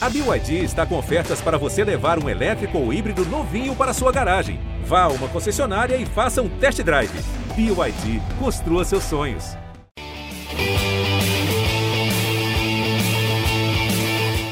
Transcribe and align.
A 0.00 0.08
BYD 0.08 0.62
está 0.62 0.86
com 0.86 0.96
ofertas 0.96 1.40
para 1.40 1.58
você 1.58 1.82
levar 1.82 2.22
um 2.22 2.28
elétrico 2.28 2.78
ou 2.78 2.92
híbrido 2.92 3.24
novinho 3.24 3.74
para 3.74 3.92
sua 3.92 4.12
garagem. 4.12 4.60
Vá 4.84 5.02
a 5.02 5.08
uma 5.08 5.28
concessionária 5.28 5.96
e 5.96 6.06
faça 6.06 6.40
um 6.40 6.48
test 6.60 6.80
drive. 6.84 7.10
BYD, 7.56 8.22
construa 8.38 8.84
seus 8.84 9.02
sonhos. 9.02 9.56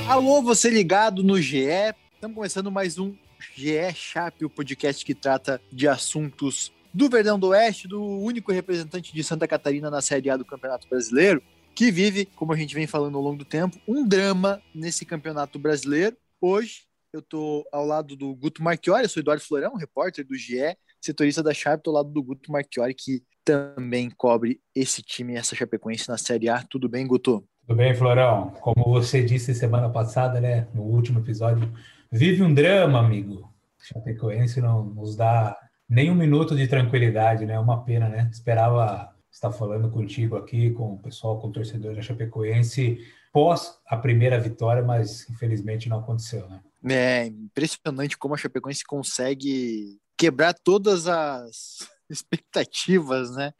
Alô, 0.08 0.42
você 0.42 0.68
ligado 0.68 1.22
no 1.22 1.40
GE? 1.40 1.94
Estamos 2.12 2.34
começando 2.34 2.68
mais 2.68 2.98
um 2.98 3.14
GE 3.54 3.94
Chap, 3.94 4.44
o 4.44 4.50
podcast 4.50 5.04
que 5.04 5.14
trata 5.14 5.60
de 5.70 5.86
assuntos 5.86 6.72
do 6.92 7.08
Verdão 7.08 7.38
do 7.38 7.50
Oeste, 7.50 7.86
do 7.86 8.02
único 8.02 8.50
representante 8.50 9.14
de 9.14 9.22
Santa 9.22 9.46
Catarina 9.46 9.90
na 9.90 10.02
Série 10.02 10.28
A 10.28 10.36
do 10.36 10.44
Campeonato 10.44 10.88
Brasileiro 10.88 11.40
que 11.76 11.90
vive, 11.90 12.24
como 12.24 12.54
a 12.54 12.56
gente 12.56 12.74
vem 12.74 12.86
falando 12.86 13.18
ao 13.18 13.22
longo 13.22 13.36
do 13.36 13.44
tempo, 13.44 13.78
um 13.86 14.08
drama 14.08 14.62
nesse 14.74 15.04
campeonato 15.04 15.58
brasileiro. 15.58 16.16
Hoje 16.40 16.84
eu 17.12 17.20
estou 17.20 17.66
ao 17.70 17.84
lado 17.84 18.16
do 18.16 18.34
Guto 18.34 18.62
Marchiori, 18.62 19.06
sou 19.06 19.20
Eduardo 19.20 19.42
Florão, 19.42 19.76
repórter 19.76 20.26
do 20.26 20.34
GE, 20.34 20.74
setorista 21.02 21.42
da 21.42 21.52
Sharp, 21.52 21.86
ao 21.86 21.92
lado 21.92 22.08
do 22.08 22.22
Guto 22.22 22.50
Marchiori, 22.50 22.94
que 22.94 23.22
também 23.44 24.08
cobre 24.08 24.58
esse 24.74 25.02
time, 25.02 25.34
essa 25.34 25.54
Chapecoense 25.54 26.08
na 26.08 26.16
Série 26.16 26.48
A. 26.48 26.62
Tudo 26.62 26.88
bem, 26.88 27.06
Guto? 27.06 27.46
Tudo 27.66 27.76
bem, 27.76 27.94
Florão. 27.94 28.52
Como 28.62 28.82
você 28.86 29.22
disse 29.22 29.54
semana 29.54 29.90
passada, 29.90 30.40
né, 30.40 30.66
no 30.72 30.80
último 30.80 31.20
episódio, 31.20 31.70
vive 32.10 32.42
um 32.42 32.54
drama, 32.54 33.00
amigo. 33.00 33.52
Chapecoense 33.78 34.62
não 34.62 34.82
nos 34.82 35.14
dá 35.14 35.54
nem 35.86 36.10
um 36.10 36.14
minuto 36.14 36.56
de 36.56 36.66
tranquilidade, 36.66 37.44
né? 37.44 37.58
Uma 37.58 37.84
pena, 37.84 38.08
né? 38.08 38.30
Esperava 38.32 39.14
estar 39.36 39.52
falando 39.52 39.90
contigo 39.90 40.34
aqui, 40.34 40.70
com 40.70 40.94
o 40.94 40.98
pessoal, 40.98 41.38
com 41.38 41.48
o 41.48 41.52
torcedor 41.52 41.94
da 41.94 42.00
Chapecoense, 42.00 42.98
pós 43.30 43.78
a 43.86 43.94
primeira 43.94 44.40
vitória, 44.40 44.82
mas 44.82 45.28
infelizmente 45.28 45.90
não 45.90 45.98
aconteceu, 45.98 46.48
né? 46.48 46.60
É 46.88 47.26
impressionante 47.26 48.16
como 48.16 48.34
a 48.34 48.38
Chapecoense 48.38 48.82
consegue 48.82 50.00
quebrar 50.16 50.54
todas 50.54 51.06
as 51.06 51.86
expectativas, 52.10 53.34
né? 53.34 53.52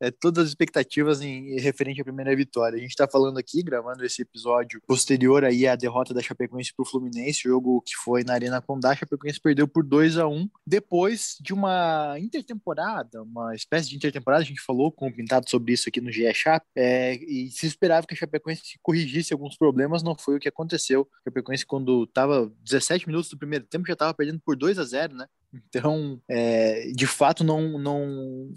É, 0.00 0.10
todas 0.10 0.44
as 0.44 0.50
expectativas 0.50 1.20
em, 1.20 1.58
referente 1.60 2.00
à 2.00 2.04
primeira 2.04 2.34
vitória. 2.34 2.76
A 2.76 2.80
gente 2.80 2.90
está 2.90 3.06
falando 3.06 3.38
aqui, 3.38 3.62
gravando 3.62 4.04
esse 4.04 4.22
episódio 4.22 4.80
posterior 4.86 5.44
aí 5.44 5.66
à 5.66 5.76
derrota 5.76 6.12
da 6.12 6.22
Chapecoense 6.22 6.74
para 6.74 6.82
o 6.82 6.86
Fluminense, 6.86 7.42
jogo 7.44 7.82
que 7.82 7.94
foi 7.96 8.24
na 8.24 8.34
Arena 8.34 8.60
Condá. 8.60 8.90
A 8.90 8.96
Chapecoense 8.96 9.40
perdeu 9.40 9.66
por 9.66 9.84
2 9.84 10.18
a 10.18 10.26
1 10.26 10.48
depois 10.66 11.36
de 11.40 11.52
uma 11.52 12.16
intertemporada, 12.18 13.22
uma 13.22 13.54
espécie 13.54 13.88
de 13.88 13.96
intertemporada. 13.96 14.42
A 14.42 14.46
gente 14.46 14.60
falou 14.60 14.90
com 14.90 15.08
o 15.08 15.12
Pintado 15.12 15.48
sobre 15.48 15.72
isso 15.72 15.88
aqui 15.88 16.00
no 16.00 16.10
GE 16.10 16.32
Chap, 16.34 16.64
é, 16.76 17.14
e 17.14 17.50
se 17.50 17.66
esperava 17.66 18.06
que 18.06 18.14
a 18.14 18.16
Chapecoense 18.16 18.78
corrigisse 18.82 19.32
alguns 19.32 19.56
problemas, 19.56 20.02
não 20.02 20.16
foi 20.16 20.36
o 20.36 20.40
que 20.40 20.48
aconteceu. 20.48 21.08
A 21.20 21.30
Chapecoense, 21.30 21.66
quando 21.66 22.04
estava 22.04 22.52
17 22.62 23.06
minutos 23.06 23.30
do 23.30 23.38
primeiro 23.38 23.64
tempo, 23.64 23.86
já 23.86 23.92
estava 23.92 24.14
perdendo 24.14 24.40
por 24.44 24.56
2 24.56 24.78
a 24.78 24.84
0 24.84 25.14
né? 25.14 25.26
Então, 25.54 26.20
é, 26.28 26.90
de 26.94 27.06
fato, 27.06 27.44
não, 27.44 27.78
não 27.78 28.50